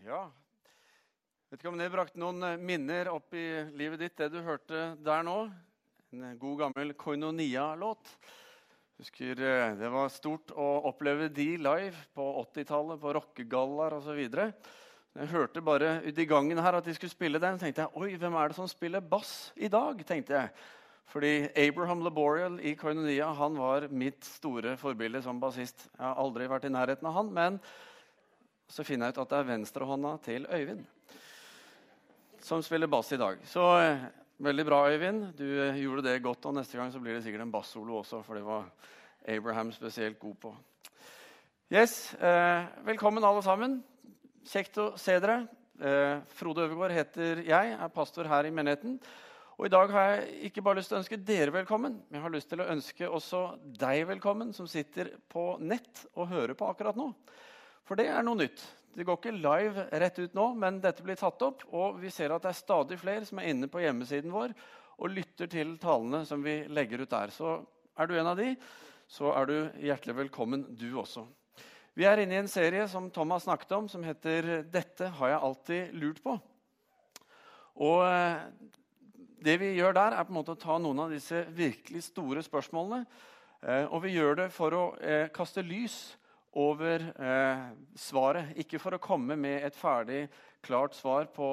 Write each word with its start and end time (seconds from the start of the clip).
Ja. 0.00 0.30
Vet 1.50 1.60
ikke 1.60 1.68
om 1.68 1.80
det 1.80 1.90
brakte 1.92 2.20
noen 2.20 2.44
eh, 2.46 2.60
minner 2.60 3.10
opp 3.12 3.34
i 3.36 3.44
livet 3.76 4.00
ditt, 4.00 4.14
det 4.16 4.30
du 4.32 4.38
hørte 4.46 4.94
der 5.04 5.24
nå. 5.26 5.42
En 6.14 6.22
eh, 6.24 6.36
god, 6.40 6.54
gammel 6.62 6.94
Koinonia-låt. 6.96 8.08
Husker 8.96 9.42
eh, 9.44 9.74
Det 9.76 9.90
var 9.92 10.08
stort 10.14 10.54
å 10.56 10.68
oppleve 10.88 11.28
de 11.28 11.50
live 11.60 12.06
på 12.16 12.30
80-tallet, 12.46 13.00
på 13.02 13.12
rockegallaer 13.18 13.98
osv. 13.98 14.22
Jeg 14.30 15.32
hørte 15.34 15.64
bare 15.66 15.98
ute 16.06 16.24
i 16.24 16.28
gangen 16.30 16.62
her 16.64 16.78
at 16.78 16.88
de 16.88 16.96
skulle 16.96 17.12
spille 17.12 17.42
den. 17.42 17.60
tenkte 17.60 17.84
jeg, 17.84 17.92
Oi, 18.00 18.16
hvem 18.16 18.40
er 18.40 18.48
det 18.48 18.56
som 18.56 18.70
spiller 18.72 19.04
bass 19.04 19.50
i 19.60 19.68
dag? 19.68 20.00
tenkte 20.08 20.38
jeg. 20.38 20.54
Fordi 21.12 21.34
Abraham 21.60 22.06
Laboriel 22.06 22.56
i 22.64 22.72
Koinonia 22.78 23.34
han 23.36 23.60
var 23.60 23.90
mitt 23.92 24.24
store 24.24 24.78
forbilde 24.80 25.20
som 25.26 25.42
bassist. 25.42 25.90
Jeg 25.92 26.06
har 26.06 26.16
aldri 26.24 26.48
vært 26.48 26.70
i 26.70 26.72
nærheten 26.72 27.10
av 27.10 27.20
han, 27.20 27.32
men 27.36 27.62
så 28.70 28.86
finner 28.86 29.08
jeg 29.10 29.18
ut 29.18 29.22
at 29.24 29.34
det 29.34 29.42
er 29.42 29.50
venstrehånda 29.50 30.16
til 30.24 30.46
Øyvind 30.46 30.86
som 32.42 32.62
spiller 32.64 32.88
bass 32.90 33.12
i 33.12 33.18
dag. 33.20 33.38
Så 33.44 33.62
eh, 33.78 34.08
veldig 34.40 34.64
bra, 34.66 34.80
Øyvind. 34.90 35.32
Du 35.38 35.44
eh, 35.44 35.78
gjorde 35.82 36.06
det 36.08 36.22
godt, 36.24 36.46
og 36.48 36.56
neste 36.56 36.78
gang 36.78 36.92
så 36.92 37.00
blir 37.02 37.14
det 37.14 37.22
sikkert 37.24 37.44
en 37.44 37.52
bassolo 37.52 38.00
også, 38.00 38.22
for 38.26 38.38
det 38.38 38.44
var 38.46 38.68
Abraham 39.28 39.72
spesielt 39.72 40.18
god 40.18 40.34
på. 40.40 40.54
Yes, 41.70 42.14
eh, 42.14 42.64
Velkommen, 42.86 43.24
alle 43.24 43.42
sammen. 43.46 43.80
Kjekt 44.48 44.78
å 44.80 44.92
se 44.98 45.18
dere. 45.20 45.42
Eh, 45.80 46.22
Frode 46.36 46.64
Øvergaard 46.64 46.96
heter 46.96 47.44
jeg, 47.46 47.74
er 47.76 47.92
pastor 47.94 48.28
her 48.28 48.48
i 48.48 48.54
menigheten. 48.54 48.98
Og 49.60 49.68
I 49.68 49.72
dag 49.74 49.92
har 49.92 50.06
jeg 50.08 50.48
ikke 50.48 50.62
bare 50.64 50.80
lyst 50.80 50.88
til 50.88 50.96
å 50.96 51.02
ønske 51.02 51.20
dere 51.20 51.52
velkommen, 51.52 51.98
men 52.08 52.16
jeg 52.16 52.24
har 52.24 52.32
lyst 52.32 52.48
til 52.48 52.62
å 52.64 52.68
ønske 52.72 53.08
også 53.08 53.42
deg 53.76 54.06
velkommen, 54.08 54.54
som 54.56 54.66
sitter 54.68 55.12
på 55.28 55.58
nett 55.60 56.06
og 56.14 56.30
hører 56.32 56.56
på 56.56 56.70
akkurat 56.72 56.96
nå. 56.96 57.10
For 57.90 57.98
det 57.98 58.04
er 58.06 58.22
noe 58.22 58.38
nytt. 58.38 58.60
Det 58.94 59.02
går 59.02 59.16
ikke 59.18 59.32
live 59.34 59.84
rett 59.98 60.18
ut 60.22 60.34
nå, 60.38 60.44
men 60.62 60.76
dette 60.78 61.02
blir 61.02 61.16
tatt 61.18 61.40
opp. 61.42 61.64
Og 61.74 61.96
vi 61.98 62.12
ser 62.14 62.30
at 62.30 62.44
det 62.44 62.52
er 62.52 62.58
stadig 62.60 63.00
flere 63.00 63.26
som 63.26 63.40
er 63.42 63.48
inne 63.50 63.66
på 63.66 63.82
hjemmesiden 63.82 64.30
vår 64.30 64.54
og 65.00 65.10
lytter 65.10 65.50
til 65.50 65.72
talene 65.82 66.20
som 66.28 66.38
vi 66.44 66.60
legger 66.70 67.02
ut 67.02 67.10
der. 67.10 67.32
Så 67.34 67.56
er 67.98 68.06
du 68.06 68.14
en 68.14 68.30
av 68.30 68.38
de, 68.38 68.52
så 69.10 69.32
er 69.34 69.50
du 69.50 69.56
hjertelig 69.82 70.14
velkommen, 70.20 70.62
du 70.78 70.86
også. 71.02 71.24
Vi 71.98 72.06
er 72.06 72.22
inne 72.22 72.36
i 72.36 72.40
en 72.44 72.52
serie 72.52 72.86
som 72.86 73.10
Thomas 73.10 73.48
snakket 73.48 73.74
om, 73.74 73.90
som 73.90 74.06
heter 74.06 74.62
'Dette 74.62 75.10
har 75.18 75.28
jeg 75.28 75.42
alltid 75.48 75.94
lurt 75.98 76.22
på'. 76.22 76.38
Og 77.74 78.06
eh, 78.06 78.38
det 79.42 79.58
vi 79.58 79.74
gjør 79.74 79.98
der, 79.98 80.14
er 80.14 80.22
på 80.22 80.30
en 80.30 80.38
måte 80.38 80.54
å 80.54 80.62
ta 80.62 80.78
noen 80.78 81.08
av 81.08 81.10
disse 81.10 81.42
virkelig 81.50 82.06
store 82.06 82.46
spørsmålene. 82.46 83.02
Eh, 83.66 83.84
og 83.90 84.02
vi 84.06 84.14
gjør 84.14 84.44
det 84.44 84.52
for 84.52 84.70
å 84.78 84.84
eh, 85.02 85.26
kaste 85.34 85.66
lys 85.66 86.19
over 86.58 87.04
eh, 87.14 87.64
svaret. 87.98 88.54
Ikke 88.58 88.80
for 88.82 88.96
å 88.96 89.02
komme 89.02 89.36
med 89.38 89.64
et 89.66 89.76
ferdig, 89.76 90.24
klart 90.64 90.96
svar 90.98 91.28
på 91.34 91.50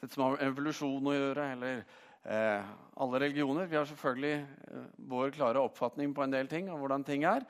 dette 0.00 0.14
som 0.14 0.24
har 0.24 0.36
med 0.36 0.46
evolusjon 0.48 1.10
å 1.10 1.14
gjøre, 1.14 1.50
eller 1.56 1.84
eh, 2.24 2.72
alle 2.96 3.20
religioner. 3.22 3.68
Vi 3.70 3.78
har 3.78 3.86
selvfølgelig 3.88 4.34
eh, 4.40 4.88
vår 5.12 5.36
klare 5.36 5.62
oppfatning 5.62 6.14
på 6.14 6.24
en 6.24 6.34
del 6.34 6.50
ting 6.50 6.70
og 6.72 6.82
hvordan 6.82 7.06
ting 7.06 7.26
er. 7.28 7.46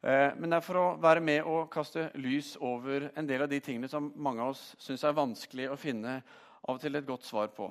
Eh, 0.00 0.30
men 0.36 0.48
det 0.48 0.60
er 0.60 0.64
for 0.64 0.80
å 0.80 0.86
være 1.00 1.20
med 1.24 1.44
og 1.44 1.68
kaste 1.72 2.08
lys 2.16 2.54
over 2.56 3.10
en 3.14 3.28
del 3.28 3.44
av 3.44 3.52
de 3.52 3.60
tingene 3.60 3.90
som 3.90 4.12
mange 4.16 4.42
av 4.44 4.54
oss 4.54 4.70
syns 4.80 5.04
er 5.04 5.16
vanskelig 5.16 5.68
å 5.68 5.78
finne 5.80 6.20
av 6.64 6.76
og 6.76 6.80
til 6.80 6.96
et 6.96 7.08
godt 7.08 7.28
svar 7.28 7.52
på. 7.52 7.68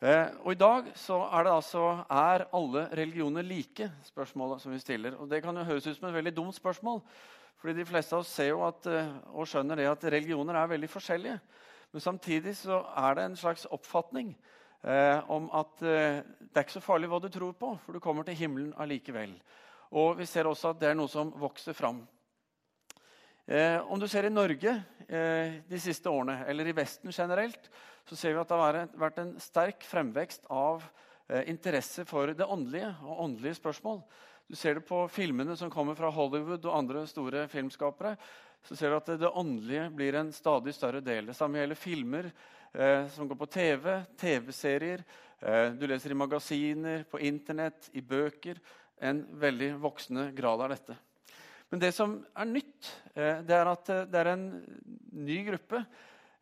Eh, 0.00 0.30
og 0.46 0.54
I 0.54 0.56
dag 0.56 0.86
så 0.96 1.18
er 1.28 1.44
det 1.44 1.52
altså 1.52 1.82
er 2.08 2.46
alle 2.56 2.86
religioner 2.96 3.44
like? 3.44 3.90
spørsmålet 4.08 4.62
som 4.62 4.72
vi 4.72 4.80
stiller. 4.80 5.18
Og 5.20 5.28
Det 5.28 5.42
kan 5.44 5.56
jo 5.56 5.64
høres 5.64 5.86
ut 5.86 5.96
som 5.96 6.08
et 6.08 6.16
veldig 6.16 6.36
dumt 6.36 6.56
spørsmål. 6.56 7.02
Fordi 7.60 7.76
de 7.76 7.86
fleste 7.88 8.16
av 8.16 8.24
oss 8.24 8.32
ser 8.32 8.52
jo 8.54 8.62
at, 8.64 8.86
eh, 8.88 9.10
og 9.34 9.48
skjønner 9.48 9.76
det 9.76 9.88
at 9.90 10.06
religioner 10.12 10.56
er 10.56 10.70
veldig 10.72 10.88
forskjellige. 10.88 11.40
Men 11.92 12.04
samtidig 12.04 12.54
så 12.56 12.80
er 12.96 13.18
det 13.18 13.26
en 13.26 13.36
slags 13.36 13.66
oppfatning 13.68 14.32
eh, 14.84 15.18
om 15.28 15.50
at 15.52 15.82
eh, 15.82 16.22
det 16.40 16.56
er 16.56 16.64
ikke 16.64 16.78
så 16.78 16.84
farlig 16.84 17.10
hva 17.10 17.20
du 17.20 17.28
tror 17.32 17.52
på, 17.58 17.74
for 17.84 17.92
du 17.92 18.00
kommer 18.00 18.24
til 18.24 18.38
himmelen 18.38 18.72
allikevel. 18.80 19.34
Og 19.90 20.16
vi 20.20 20.28
ser 20.30 20.48
også 20.48 20.72
at 20.72 20.80
det 20.80 20.92
er 20.92 20.98
noe 20.98 21.10
som 21.10 21.34
vokser 21.36 21.76
fram. 21.76 22.00
Eh, 23.50 23.80
om 23.90 23.98
du 23.98 24.06
ser 24.06 24.28
i 24.28 24.32
Norge 24.32 24.72
eh, 25.08 25.60
de 25.66 25.78
siste 25.82 26.06
årene, 26.06 26.44
eller 26.46 26.70
i 26.70 26.74
Vesten 26.76 27.10
generelt, 27.10 27.66
så 28.06 28.16
ser 28.16 28.36
vi 28.36 28.38
at 28.42 28.50
det 28.50 28.58
har 28.60 28.78
vært 29.00 29.18
en 29.18 29.32
sterk 29.42 29.82
fremvekst 29.90 30.46
av 30.54 30.84
eh, 31.26 31.48
interesse 31.50 32.04
for 32.06 32.30
det 32.30 32.46
åndelige 32.46 32.92
og 33.02 33.24
åndelige 33.26 33.58
spørsmål. 33.58 34.04
Du 34.50 34.56
ser 34.56 34.74
det 34.74 34.80
på 34.82 35.04
filmene 35.06 35.54
som 35.54 35.70
kommer 35.70 35.94
fra 35.94 36.08
Hollywood 36.10 36.64
og 36.66 36.74
andre 36.74 37.04
store 37.06 37.44
filmskapere. 37.46 38.16
så 38.66 38.74
ser 38.76 38.90
du 38.90 38.96
at 38.96 39.06
Det 39.20 39.28
åndelige 39.30 39.90
blir 39.94 40.14
en 40.14 40.32
stadig 40.32 40.74
større 40.74 41.00
del. 41.00 41.26
Det 41.26 41.36
samme 41.36 41.60
gjelder 41.60 41.78
filmer 41.78 42.32
eh, 42.74 43.06
som 43.14 43.28
går 43.28 43.38
på 43.38 43.46
TV, 43.46 44.02
TV-serier. 44.18 45.04
Eh, 45.38 45.70
du 45.70 45.86
leser 45.86 46.10
i 46.10 46.18
magasiner, 46.18 47.04
på 47.04 47.20
Internett, 47.20 47.90
i 47.92 48.00
bøker. 48.00 48.58
En 48.98 49.22
veldig 49.38 49.76
voksende 49.78 50.32
grad 50.34 50.60
av 50.66 50.74
dette. 50.74 50.96
Men 51.70 51.78
det 51.78 51.92
som 51.94 52.18
er 52.34 52.50
nytt, 52.50 52.90
eh, 53.14 53.46
det 53.46 53.54
er 53.54 53.70
at 53.70 53.88
eh, 53.88 54.02
det 54.10 54.18
er 54.18 54.32
en 54.32 54.48
ny 55.12 55.44
gruppe 55.46 55.84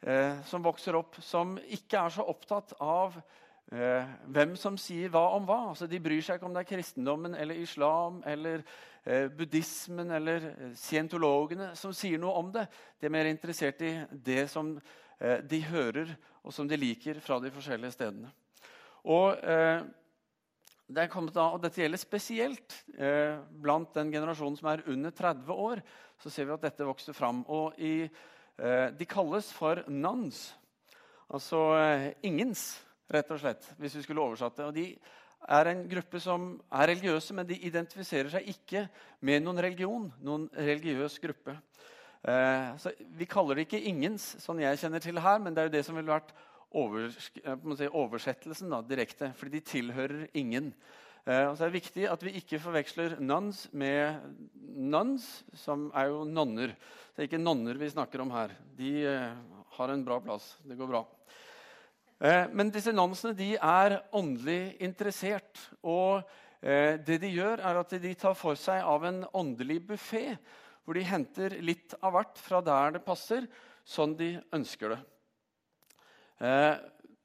eh, 0.01 0.41
som 0.49 0.65
vokser 0.65 0.97
opp, 0.97 1.21
som 1.21 1.59
ikke 1.61 2.07
er 2.07 2.17
så 2.17 2.25
opptatt 2.25 2.73
av 2.81 3.21
hvem 3.69 4.55
som 4.57 4.79
sier 4.81 5.11
hva 5.13 5.27
om 5.37 5.45
hva. 5.45 5.59
Altså, 5.71 5.85
de 5.91 6.01
bryr 6.01 6.23
seg 6.25 6.39
ikke 6.39 6.47
om 6.49 6.55
det 6.57 6.63
er 6.63 6.71
kristendommen 6.71 7.35
eller 7.37 7.59
islam 7.61 8.23
eller 8.25 8.63
eh, 9.05 9.29
buddhismen 9.29 10.11
eller 10.17 10.49
eh, 10.53 10.73
scientologene 10.79 11.75
som 11.77 11.93
sier 11.97 12.21
noe 12.21 12.37
om 12.41 12.49
det. 12.55 12.65
De 12.99 13.09
er 13.09 13.15
mer 13.15 13.29
interessert 13.29 13.83
i 13.85 13.93
det 14.11 14.47
som 14.53 14.73
eh, 14.77 15.45
de 15.45 15.61
hører, 15.69 16.15
og 16.45 16.55
som 16.55 16.69
de 16.69 16.81
liker 16.81 17.21
fra 17.25 17.37
de 17.43 17.53
forskjellige 17.53 17.97
stedene. 17.97 18.33
Og, 19.05 19.37
eh, 19.37 19.85
det 20.89 21.05
av, 21.13 21.53
og 21.53 21.61
Dette 21.61 21.83
gjelder 21.83 22.01
spesielt 22.01 22.79
eh, 22.97 23.37
blant 23.53 23.93
den 23.93 24.13
generasjonen 24.13 24.57
som 24.57 24.73
er 24.73 24.87
under 24.89 25.13
30 25.13 25.53
år. 25.53 25.83
Så 26.19 26.33
ser 26.33 26.49
vi 26.49 26.57
at 26.57 26.65
dette 26.65 26.89
vokser 26.89 27.13
fram. 27.13 27.45
Og 27.53 27.77
i, 27.79 28.09
de 28.59 29.07
kalles 29.07 29.53
for 29.55 29.85
nuns, 29.87 30.49
altså 31.31 31.61
ingens 32.27 32.73
rett 33.13 33.31
og 33.33 33.41
slett, 33.41 33.71
hvis 33.81 33.97
vi 33.99 34.05
skulle 34.05 34.25
oversatt 34.25 34.59
det. 34.59 34.67
Og 34.69 34.75
de 34.77 34.87
er 35.49 35.71
en 35.71 35.85
gruppe 35.89 36.21
som 36.21 36.51
er 36.69 36.91
religiøse, 36.93 37.35
men 37.37 37.49
de 37.49 37.59
identifiserer 37.69 38.31
seg 38.33 38.51
ikke 38.53 38.85
med 39.25 39.45
noen 39.45 39.63
religion, 39.65 40.11
noen 40.25 40.49
religiøs 40.57 41.19
gruppe. 41.23 41.57
Eh, 42.23 42.77
så 42.83 42.93
Vi 42.99 43.27
kaller 43.31 43.57
det 43.57 43.69
ikke 43.69 43.85
ingens, 43.89 44.37
sånn 44.43 44.61
jeg 44.63 44.81
kjenner 44.81 45.03
til 45.03 45.21
her, 45.23 45.39
men 45.39 45.55
det 45.55 45.63
er 45.63 45.71
jo 45.71 45.77
det 45.77 45.85
som 45.87 45.99
ville 45.99 46.13
vært 46.13 46.33
eh, 46.35 47.19
si, 47.79 47.89
oversettelsen 47.89 48.75
da, 48.75 48.83
direkte. 48.83 49.33
Fordi 49.39 49.59
de 49.59 49.67
tilhører 49.73 50.27
ingen. 50.35 50.73
Eh, 51.29 51.45
og 51.45 51.57
så 51.57 51.67
er 51.67 51.71
det 51.71 51.81
viktig 51.83 52.09
at 52.09 52.23
vi 52.25 52.35
ikke 52.41 52.61
forveksler 52.63 53.19
nuns 53.21 53.67
med 53.77 54.17
nuns, 54.79 55.29
som 55.57 55.89
er 55.97 56.09
jo 56.13 56.25
nonner. 56.25 56.75
Det 57.13 57.25
er 57.25 57.31
ikke 57.31 57.43
nonner 57.43 57.79
vi 57.79 57.91
snakker 57.93 58.23
om 58.25 58.33
her. 58.33 58.55
De 58.79 58.93
eh, 59.05 59.39
har 59.79 59.93
en 59.93 60.05
bra 60.07 60.21
plass. 60.25 60.57
Det 60.65 60.79
går 60.79 60.91
bra. 60.91 61.05
Eh, 62.19 62.49
men 62.51 62.73
disse 62.75 62.91
nonsene 62.95 63.37
de 63.39 63.53
er 63.55 63.99
åndelig 64.17 64.75
interessert. 64.83 65.61
Og 65.87 66.19
eh, 66.61 66.99
det 66.99 67.21
de 67.23 67.31
gjør, 67.37 67.63
er 67.63 67.79
at 67.79 67.95
de 68.03 68.15
tar 68.19 68.37
for 68.39 68.59
seg 68.59 68.83
av 68.83 69.07
en 69.07 69.23
åndelig 69.39 69.81
buffé. 69.93 70.35
Hvor 70.83 70.99
de 70.99 71.07
henter 71.07 71.59
litt 71.63 71.95
av 72.01 72.17
hvert 72.17 72.39
fra 72.41 72.63
der 72.65 72.97
det 72.97 73.05
passer, 73.07 73.47
sånn 73.87 74.17
de 74.19 74.35
ønsker 74.57 74.97
det. 74.97 75.03
Eh, 76.43 76.77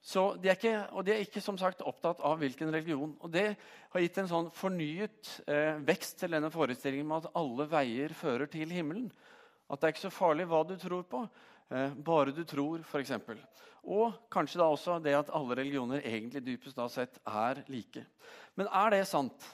de 0.04 0.52
ikke, 0.52 0.74
og 0.92 1.06
de 1.08 1.14
er 1.14 1.22
ikke 1.24 1.42
som 1.42 1.56
sagt 1.58 1.82
opptatt 1.88 2.20
av 2.28 2.42
hvilken 2.42 2.74
religion. 2.76 3.14
Og 3.24 3.32
Det 3.32 3.54
har 3.94 4.04
gitt 4.04 4.18
en 4.20 4.28
sånn 4.28 4.50
fornyet 4.52 5.30
vekst 5.88 6.18
til 6.20 6.36
denne 6.36 6.50
forestillingen 6.52 7.08
med 7.08 7.24
at 7.24 7.38
alle 7.40 7.70
veier 7.72 8.12
fører 8.12 8.52
til 8.52 8.74
himmelen. 8.76 9.08
At 9.72 9.80
det 9.80 9.88
er 9.88 9.94
ikke 9.96 10.04
så 10.10 10.12
farlig 10.12 10.50
hva 10.52 10.60
du 10.68 10.76
tror 10.76 11.06
på, 11.08 11.22
bare 12.06 12.34
du 12.36 12.44
tror, 12.46 12.84
f.eks. 12.86 13.12
Og 13.84 14.14
kanskje 14.32 14.62
da 14.62 14.70
også 14.70 15.00
det 15.04 15.16
at 15.18 15.32
alle 15.36 15.58
religioner 15.60 16.06
egentlig 16.06 16.44
dypest 16.46 16.78
da 16.78 16.88
sett 16.92 17.18
er 17.28 17.64
like. 17.68 18.06
Men 18.56 18.70
er 18.72 18.94
det 18.96 19.04
sant? 19.10 19.48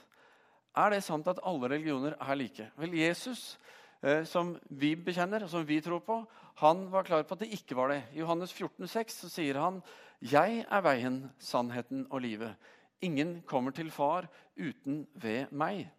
Er 0.77 0.94
det 0.94 1.01
sant 1.04 1.27
at 1.27 1.42
alle 1.48 1.71
religioner 1.71 2.18
er 2.19 2.38
like? 2.38 2.68
Vel, 2.77 2.94
Jesus, 3.00 3.57
eh, 4.04 4.24
som 4.24 4.54
vi 4.69 4.94
bekjenner, 4.95 5.48
som 5.48 5.66
vi 5.66 5.80
tror 5.81 6.04
på, 6.06 6.19
han 6.62 6.86
var 6.92 7.07
klar 7.07 7.24
på 7.24 7.33
at 7.33 7.45
det 7.45 7.54
ikke 7.56 7.75
var 7.75 7.89
det. 7.94 8.04
I 8.13 8.21
Johannes 8.21 8.54
14, 8.54 8.88
6, 8.88 9.13
så 9.24 9.30
sier 9.30 9.57
han, 9.57 9.81
'Jeg 10.21 10.66
er 10.69 10.81
veien, 10.81 11.31
sannheten 11.39 12.06
og 12.12 12.21
livet'. 12.21 12.56
Ingen 13.01 13.42
kommer 13.48 13.71
til 13.71 13.92
Far 13.92 14.27
uten 14.57 15.07
ved 15.16 15.48
meg. 15.51 15.89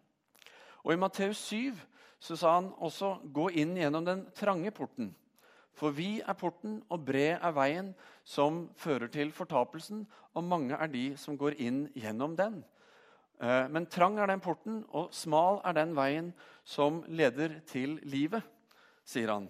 Og 0.83 0.93
I 0.93 0.95
Matteus 0.95 1.37
7 1.37 1.73
så 2.19 2.35
sa 2.35 2.53
han 2.55 2.73
også, 2.77 3.19
'Gå 3.33 3.49
inn 3.49 3.75
gjennom 3.75 4.05
den 4.05 4.31
trange 4.35 4.71
porten'. 4.71 5.15
For 5.77 5.93
vi 5.95 6.19
er 6.19 6.37
porten, 6.37 6.81
og 6.89 7.05
bred 7.07 7.39
er 7.39 7.55
veien 7.55 7.93
som 8.27 8.65
fører 8.77 9.09
til 9.11 9.31
fortapelsen, 9.35 10.05
og 10.35 10.43
mange 10.43 10.77
er 10.77 10.91
de 10.91 11.05
som 11.17 11.37
går 11.39 11.57
inn 11.63 11.85
gjennom 11.97 12.35
den. 12.37 12.61
Eh, 13.41 13.67
men 13.71 13.87
trang 13.89 14.19
er 14.19 14.29
den 14.29 14.43
porten, 14.43 14.83
og 14.93 15.13
smal 15.15 15.61
er 15.65 15.77
den 15.79 15.95
veien 15.97 16.31
som 16.67 17.01
leder 17.07 17.59
til 17.67 17.97
livet, 18.03 18.43
sier 19.07 19.33
han. 19.33 19.49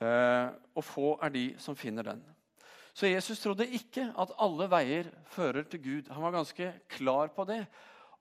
Eh, 0.00 0.48
og 0.76 0.84
få 0.84 1.14
er 1.24 1.32
de 1.32 1.46
som 1.62 1.78
finner 1.78 2.10
den. 2.10 2.24
Så 2.96 3.08
Jesus 3.08 3.40
trodde 3.40 3.68
ikke 3.76 4.06
at 4.16 4.32
alle 4.40 4.68
veier 4.72 5.08
fører 5.28 5.66
til 5.68 5.82
Gud. 5.84 6.12
Han 6.12 6.22
var 6.24 6.38
ganske 6.38 6.70
klar 6.88 7.28
på 7.28 7.44
det. 7.48 7.66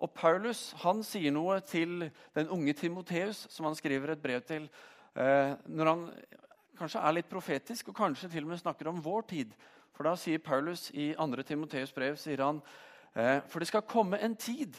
Og 0.04 0.12
Paulus 0.12 0.74
han 0.82 1.04
sier 1.08 1.32
noe 1.32 1.62
til 1.64 2.10
den 2.36 2.50
unge 2.52 2.74
Timoteus, 2.76 3.46
som 3.52 3.70
han 3.70 3.78
skriver 3.78 4.12
et 4.12 4.24
brev 4.24 4.42
til, 4.44 4.68
eh, 5.16 5.56
når 5.66 5.92
han 5.92 6.04
kanskje 6.78 7.02
er 7.02 7.16
litt 7.18 7.30
profetisk 7.32 7.90
og 7.92 7.98
kanskje 7.98 8.30
til 8.32 8.46
og 8.46 8.52
med 8.54 8.62
snakker 8.62 8.90
om 8.92 9.02
vår 9.04 9.28
tid. 9.32 9.56
For 9.96 10.08
da 10.08 10.16
sier 10.20 10.44
Paulus 10.44 10.90
i 10.92 11.14
2. 11.16 11.44
Timoteus 11.48 11.94
brev 11.96 12.18
sier 12.20 12.44
han, 12.44 12.62
eh, 13.16 13.40
for 13.48 13.60
det 13.60 13.70
skal 13.72 13.88
komme 13.88 14.20
en 14.20 14.36
tid 14.36 14.76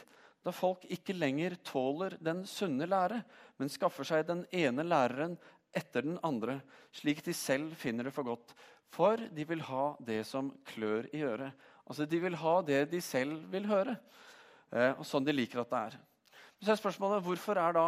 da 0.46 0.52
folk 0.54 0.84
ikke 0.94 1.16
lenger 1.16 1.56
tåler 1.66 2.14
den 2.22 2.44
sunne 2.46 2.87
lære, 2.87 3.22
men 3.58 3.72
skaffer 3.72 4.06
seg 4.06 4.26
den 4.28 4.44
ene 4.54 4.84
læreren 4.87 5.34
etter 5.75 6.06
den 6.06 6.20
andre, 6.22 6.60
slik 6.94 7.25
de 7.26 7.34
selv 7.34 7.75
finner 7.76 8.06
det 8.06 8.14
for 8.14 8.28
godt. 8.28 8.54
For 8.94 9.19
de 9.19 9.44
vil 9.48 9.64
ha 9.66 9.88
det 10.06 10.20
som 10.28 10.52
klør 10.70 11.08
i 11.12 11.25
øret. 11.26 11.52
Altså, 11.87 12.06
De 12.06 12.20
vil 12.20 12.37
ha 12.37 12.60
det 12.62 12.90
de 12.90 13.00
selv 13.00 13.43
vil 13.50 13.66
høre, 13.66 13.96
eh, 14.72 14.93
og 14.94 15.04
sånn 15.04 15.26
de 15.26 15.34
liker 15.34 15.60
at 15.60 15.70
det 15.70 15.78
er. 15.78 15.98
Så 16.62 16.72
er 16.72 16.81
spørsmålet 16.81 17.25
hvorfor 17.26 17.58
er, 17.58 17.72
da, 17.72 17.87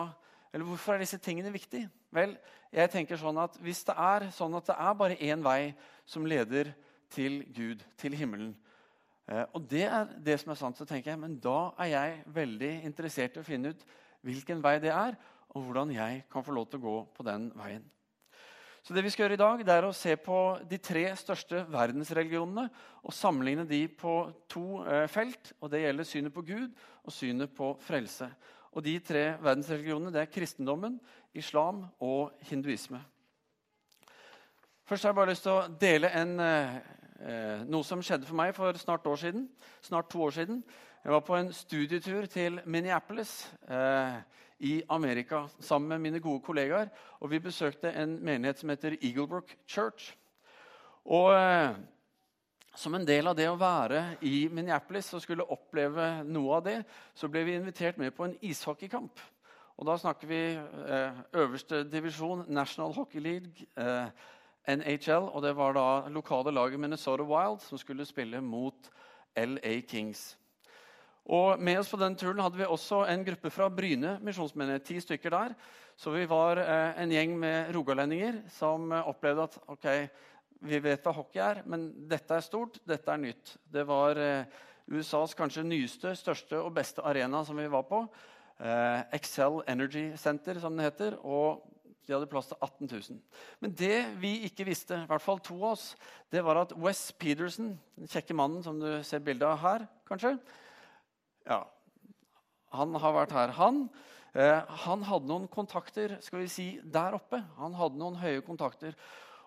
hvorfor 0.52 0.94
er 0.94 1.02
disse 1.02 1.18
tingene 1.18 1.52
viktige? 1.52 1.90
Vel, 2.14 2.36
jeg 2.72 2.90
tenker 2.90 3.20
sånn 3.20 3.38
at 3.40 3.58
Hvis 3.60 3.84
det 3.84 3.94
er 3.96 4.30
sånn 4.34 4.54
at 4.56 4.70
det 4.70 4.76
er 4.78 4.94
bare 4.96 5.18
én 5.20 5.44
vei 5.44 5.74
som 6.08 6.26
leder 6.26 6.72
til 7.12 7.42
Gud, 7.56 7.84
til 7.96 8.16
himmelen, 8.16 8.56
eh, 9.28 9.44
og 9.52 9.64
det 9.68 9.84
er 9.84 10.08
det 10.24 10.38
som 10.40 10.52
er 10.52 10.60
sant, 10.60 10.76
så 10.76 10.84
tenker 10.88 11.12
jeg, 11.12 11.20
men 11.20 11.38
da 11.40 11.72
er 11.80 11.92
jeg 11.92 12.18
veldig 12.26 12.72
interessert 12.84 13.36
i 13.36 13.40
å 13.40 13.46
finne 13.46 13.72
ut 13.72 13.84
hvilken 14.24 14.60
vei 14.64 14.78
det 14.82 14.92
er, 14.92 15.16
og 15.56 15.64
hvordan 15.64 15.92
jeg 15.94 16.24
kan 16.32 16.44
få 16.44 16.52
lov 16.52 16.68
til 16.68 16.82
å 16.82 16.84
gå 16.84 16.96
på 17.16 17.24
den 17.24 17.48
veien. 17.56 17.86
Så 18.84 18.94
det 18.94 19.02
vi 19.04 19.10
skal 19.12 19.26
gjøre 19.26 19.36
i 19.36 19.40
dag, 19.40 19.62
det 19.66 19.74
er 19.74 19.84
å 19.84 19.96
se 19.96 20.14
på 20.16 20.36
de 20.68 20.78
tre 20.80 21.02
største 21.18 21.64
verdensreligionene 21.68 22.68
og 23.02 23.12
sammenligne 23.12 23.66
de 23.68 23.82
på 23.88 24.14
to 24.48 24.82
eh, 24.84 25.04
felt. 25.12 25.52
og 25.60 25.72
Det 25.72 25.82
gjelder 25.82 26.08
synet 26.08 26.32
på 26.32 26.44
Gud 26.46 26.70
og 27.02 27.12
synet 27.12 27.52
på 27.56 27.74
frelse. 27.84 28.30
Og 28.78 28.84
De 28.84 28.94
tre 29.02 29.24
verdensreligionene 29.42 30.12
det 30.14 30.20
er 30.22 30.30
kristendommen, 30.30 31.00
islam 31.34 31.82
og 31.98 32.30
hinduisme. 32.46 33.00
Først 34.86 35.02
har 35.02 35.10
jeg 35.10 35.18
bare 35.18 35.30
lyst 35.32 35.42
til 35.42 35.52
å 35.52 35.66
dele 35.80 36.12
en, 36.14 36.40
eh, 36.40 37.64
noe 37.66 37.82
som 37.84 38.02
skjedde 38.02 38.26
for 38.26 38.38
meg 38.38 38.54
for 38.54 38.72
snart, 38.78 39.02
siden, 39.18 39.48
snart 39.82 40.10
to 40.10 40.22
år 40.22 40.30
siden. 40.30 40.62
Jeg 41.04 41.12
var 41.12 41.20
på 41.20 41.36
en 41.36 41.52
studietur 41.52 42.26
til 42.26 42.60
Minneapolis. 42.64 43.52
Eh, 43.68 44.22
i 44.58 44.82
Amerika 44.88 45.46
sammen 45.60 45.88
med 45.88 45.98
mine 45.98 46.20
gode 46.20 46.40
kollegaer. 46.40 46.88
Og 47.20 47.30
vi 47.30 47.38
besøkte 47.38 47.92
en 47.92 48.18
menighet 48.24 48.58
som 48.58 48.68
heter 48.68 48.96
Eaglebrook 49.02 49.56
Church. 49.66 50.16
Og 51.04 51.32
eh, 51.34 51.74
som 52.78 52.94
en 52.94 53.06
del 53.06 53.26
av 53.26 53.34
det 53.34 53.48
å 53.50 53.58
være 53.58 54.20
i 54.22 54.46
Minneapolis 54.54 55.10
og 55.16 55.24
skulle 55.24 55.46
oppleve 55.50 56.22
noe 56.28 56.60
av 56.60 56.64
det, 56.68 56.76
så 57.14 57.26
ble 57.30 57.42
vi 57.48 57.56
invitert 57.58 57.98
med 57.98 58.14
på 58.14 58.28
en 58.28 58.36
ishockeykamp. 58.46 59.18
Og 59.78 59.86
da 59.86 59.96
snakker 59.98 60.30
vi 60.30 60.40
eh, 60.54 61.18
øverste 61.38 61.84
divisjon, 61.90 62.44
National 62.46 62.94
Hockey 62.94 63.22
League, 63.22 63.66
eh, 63.78 64.10
NHL. 64.74 65.30
Og 65.32 65.42
det 65.42 65.54
var 65.58 65.74
da 65.74 65.88
lokale 66.10 66.54
laget 66.54 66.80
Minnesota 66.80 67.26
Wild 67.26 67.62
som 67.66 67.78
skulle 67.78 68.06
spille 68.06 68.40
mot 68.40 68.90
LA 69.36 69.80
Kings. 69.88 70.36
Og 71.28 71.60
Med 71.60 71.78
oss 71.78 71.90
på 71.90 71.98
den 72.00 72.16
turen 72.16 72.40
hadde 72.40 72.56
vi 72.56 72.64
også 72.64 73.02
en 73.04 73.24
gruppe 73.24 73.50
fra 73.50 73.68
Bryne 73.68 74.18
misjonsmenighet. 74.24 74.82
Ti 74.82 75.00
stykker 75.00 75.30
der. 75.30 75.54
Så 75.96 76.10
vi 76.14 76.28
var 76.30 76.56
eh, 76.62 77.02
en 77.02 77.10
gjeng 77.12 77.38
med 77.38 77.74
rogalendinger 77.74 78.42
som 78.54 78.92
eh, 78.92 79.08
opplevde 79.08 79.42
at 79.42 79.58
ok, 79.66 79.86
vi 80.64 80.80
vet 80.82 81.04
hva 81.06 81.14
hockey 81.14 81.42
er, 81.42 81.62
men 81.70 81.90
dette 82.10 82.34
er 82.34 82.44
stort, 82.44 82.80
dette 82.88 83.12
er 83.12 83.20
nytt. 83.22 83.54
Det 83.70 83.84
var 83.86 84.18
eh, 84.18 84.58
USAs 84.90 85.36
kanskje 85.38 85.66
nyeste, 85.66 86.14
største 86.18 86.58
og 86.62 86.72
beste 86.76 87.04
arena 87.06 87.44
som 87.46 87.58
vi 87.60 87.68
var 87.70 87.84
på. 87.88 88.02
Eh, 88.58 89.00
Excel 89.18 89.60
Energy 89.70 90.10
Center, 90.18 90.58
som 90.60 90.76
det 90.76 90.88
heter. 90.90 91.18
og 91.22 91.66
de 92.08 92.14
hadde 92.14 92.28
plass 92.30 92.46
til 92.48 92.56
18 92.64 92.88
000. 92.88 93.18
Men 93.60 93.72
det 93.76 93.96
vi 94.16 94.30
ikke 94.48 94.64
visste, 94.64 94.96
i 94.96 95.08
hvert 95.10 95.20
fall 95.20 95.42
to 95.44 95.58
av 95.58 95.74
oss, 95.74 95.90
det 96.32 96.40
var 96.40 96.62
at 96.62 96.72
Wes 96.80 97.02
Peterson, 97.12 97.74
den 97.98 98.08
kjekke 98.08 98.36
mannen 98.36 98.62
som 98.64 98.78
du 98.80 99.02
ser 99.04 99.20
bilde 99.20 99.44
av 99.44 99.60
her, 99.60 99.84
kanskje, 100.08 100.38
ja, 101.44 101.58
han 102.72 102.96
har 103.02 103.12
vært 103.12 103.34
her. 103.36 103.52
Han, 103.60 103.82
eh, 104.32 104.64
han, 104.86 105.04
hadde 105.04 105.28
noen 105.28 105.46
kontakter 105.52 106.16
skal 106.24 106.42
vi 106.42 106.48
si, 106.52 106.68
der 106.80 107.16
oppe. 107.16 107.42
Han 107.60 107.76
hadde 107.76 108.00
noen 108.00 108.16
høye 108.20 108.40
kontakter. 108.46 108.96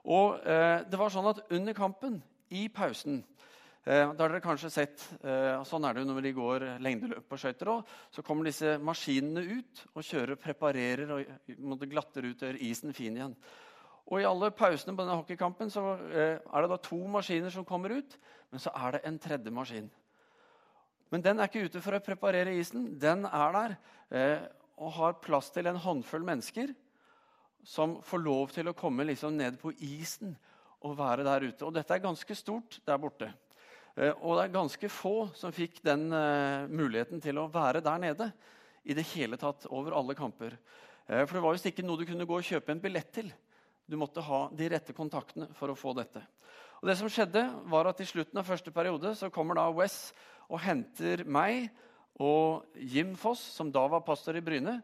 Og 0.09 0.39
eh, 0.42 0.81
det 0.89 1.00
var 1.00 1.13
sånn 1.13 1.30
at 1.30 1.44
under 1.53 1.77
kampen, 1.77 2.21
i 2.51 2.65
pausen 2.68 3.21
eh, 3.86 4.09
da 4.12 4.25
har 4.25 4.33
dere 4.33 4.42
kanskje 4.44 4.71
sett, 4.74 5.03
eh, 5.24 5.62
Sånn 5.68 5.86
er 5.88 5.95
det 5.95 6.03
jo 6.03 6.09
når 6.09 6.25
de 6.25 6.33
går 6.36 6.65
lengdeløp 6.83 7.30
på 7.30 7.39
skøyter. 7.39 7.71
Så 8.12 8.25
kommer 8.25 8.50
disse 8.50 8.77
maskinene 8.81 9.45
ut 9.62 9.83
og 9.94 10.03
kjører, 10.03 10.39
preparerer 10.42 11.13
og 11.15 11.86
glatter 11.88 12.27
ut 12.27 12.42
og 12.42 12.50
gjør 12.50 12.63
isen 12.68 12.98
fin 12.98 13.15
igjen. 13.15 13.38
Og 14.12 14.19
I 14.19 14.27
alle 14.27 14.51
pausene 14.51 14.95
på 14.95 15.06
denne 15.06 15.15
hockeykampen 15.21 15.71
så 15.71 15.94
eh, 16.12 16.38
er 16.42 16.63
det 16.63 16.71
da 16.74 16.80
to 16.83 17.00
maskiner 17.07 17.54
som 17.54 17.68
kommer 17.68 17.94
ut, 18.01 18.18
men 18.51 18.59
så 18.59 18.74
er 18.75 18.97
det 18.97 19.06
en 19.07 19.19
tredje 19.21 19.54
maskin. 19.56 19.88
Men 21.12 21.24
den 21.24 21.39
er 21.39 21.47
ikke 21.47 21.68
ute 21.68 21.83
for 21.83 21.95
å 21.95 22.04
preparere 22.04 22.56
isen. 22.59 22.89
Den 23.00 23.24
er 23.27 23.56
der 23.56 23.77
eh, 24.12 24.44
og 24.81 24.95
har 24.97 25.19
plass 25.24 25.51
til 25.54 25.69
en 25.69 25.80
håndfull 25.80 26.24
mennesker 26.25 26.74
som 27.67 27.99
får 28.05 28.23
lov 28.23 28.51
til 28.55 28.69
å 28.69 28.75
komme 28.77 29.05
liksom 29.07 29.37
ned 29.37 29.59
på 29.61 29.73
isen 29.85 30.33
og 30.81 30.97
være 30.97 31.25
der 31.27 31.47
ute. 31.49 31.65
Og 31.67 31.73
dette 31.75 31.93
er 31.95 32.03
ganske 32.03 32.37
stort 32.37 32.79
der 32.87 32.99
borte. 33.01 33.29
Eh, 33.95 34.13
og 34.21 34.37
det 34.37 34.45
er 34.45 34.55
ganske 34.55 34.91
få 34.91 35.15
som 35.37 35.53
fikk 35.53 35.81
den 35.85 36.07
eh, 36.15 36.67
muligheten 36.71 37.21
til 37.23 37.41
å 37.41 37.49
være 37.51 37.83
der 37.85 38.01
nede 38.01 38.31
i 38.87 38.95
det 38.97 39.05
hele 39.13 39.37
tatt 39.37 39.67
over 39.69 39.95
alle 39.97 40.17
kamper. 40.17 40.57
Eh, 41.05 41.23
for 41.25 41.37
det 41.37 41.43
var 41.45 41.57
visst 41.57 41.69
ikke 41.69 41.85
noe 41.85 41.99
du 41.99 42.07
kunne 42.09 42.27
gå 42.27 42.39
og 42.39 42.47
kjøpe 42.47 42.73
en 42.73 42.81
billett 42.83 43.11
til. 43.13 43.31
Du 43.85 43.97
måtte 43.99 44.23
ha 44.23 44.45
de 44.55 44.69
rette 44.71 44.95
kontaktene 44.95 45.49
for 45.57 45.71
å 45.71 45.77
få 45.77 45.93
dette. 45.97 46.23
Og 46.81 46.89
det 46.89 46.97
som 46.97 47.09
skjedde 47.11 47.43
var 47.69 47.89
at 47.91 47.99
I 48.01 48.07
slutten 48.09 48.39
av 48.41 48.47
første 48.47 48.73
periode 48.73 49.13
så 49.19 49.29
kommer 49.33 49.59
da 49.59 49.67
Wes 49.75 50.15
og 50.49 50.63
henter 50.63 51.21
meg 51.29 51.69
og 52.21 52.65
Jim 52.75 53.13
Foss, 53.19 53.41
som 53.55 53.69
da 53.73 53.83
var 53.89 54.03
pastor 54.05 54.37
i 54.37 54.43
Bryne. 54.43 54.79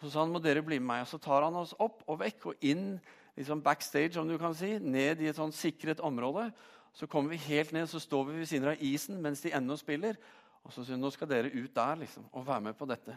Så 0.00 0.10
sa 0.12 0.24
han 0.24 0.32
må 0.32 0.40
dere 0.44 0.64
bli 0.64 0.78
med 0.80 0.90
meg. 0.90 1.04
Og 1.06 1.10
så 1.10 1.20
tar 1.22 1.46
han 1.46 1.56
oss 1.56 1.74
opp 1.82 2.02
og 2.06 2.20
vekk 2.20 2.50
og 2.52 2.66
inn 2.66 2.96
liksom 3.36 3.62
backstage, 3.64 4.16
om 4.20 4.28
du 4.28 4.36
kan 4.40 4.54
si, 4.56 4.76
ned 4.80 5.20
i 5.20 5.30
et 5.30 5.38
sånn 5.38 5.54
sikret 5.54 6.00
område. 6.04 6.48
Så 6.96 7.08
kommer 7.10 7.34
vi 7.34 7.42
helt 7.50 7.74
ned, 7.76 7.88
så 7.88 8.00
står 8.00 8.30
vi 8.30 8.38
ved 8.40 8.48
siden 8.48 8.70
av 8.72 8.82
isen 8.84 9.20
mens 9.22 9.42
de 9.44 9.52
ennå 9.56 9.76
spiller. 9.80 10.16
Og 10.64 10.72
så 10.72 10.82
sier 10.82 10.96
han 10.96 11.04
nå 11.04 11.12
skal 11.14 11.28
dere 11.30 11.52
ut 11.52 11.74
der 11.76 12.00
liksom, 12.00 12.24
og 12.32 12.46
være 12.46 12.68
med 12.68 12.78
på 12.78 12.88
dette. 12.88 13.16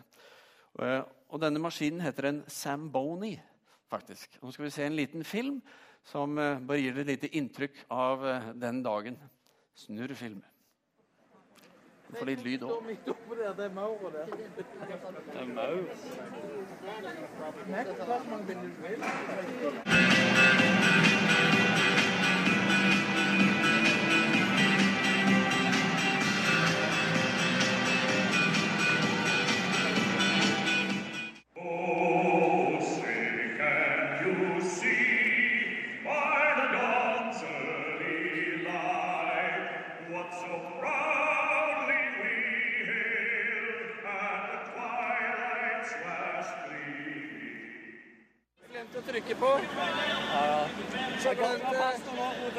Og, 0.76 1.14
og 1.32 1.42
denne 1.42 1.62
maskinen 1.64 2.04
heter 2.04 2.30
en 2.30 2.44
Samboni. 2.48 3.38
faktisk. 3.90 4.38
Nå 4.44 4.52
skal 4.54 4.68
vi 4.68 4.70
se 4.70 4.86
en 4.86 4.96
liten 4.96 5.24
film 5.24 5.62
som 6.06 6.38
eh, 6.38 6.60
bare 6.62 6.82
gir 6.82 7.00
et 7.02 7.08
lite 7.10 7.32
inntrykk 7.40 7.86
av 7.90 8.26
eh, 8.28 8.50
den 8.54 8.84
dagen. 8.86 9.18
Snurr 9.74 10.14
film. 10.14 10.44
Få 12.18 12.26
litt 12.26 12.44
lyd 12.44 12.64
òg. 12.66 12.88
Det 13.58 13.66
er 13.66 13.74
maur 13.74 14.10
der. 14.14 14.26
Det 14.58 14.66
er 15.42 15.46
maur. 15.54 15.84
Nekk, 17.70 17.88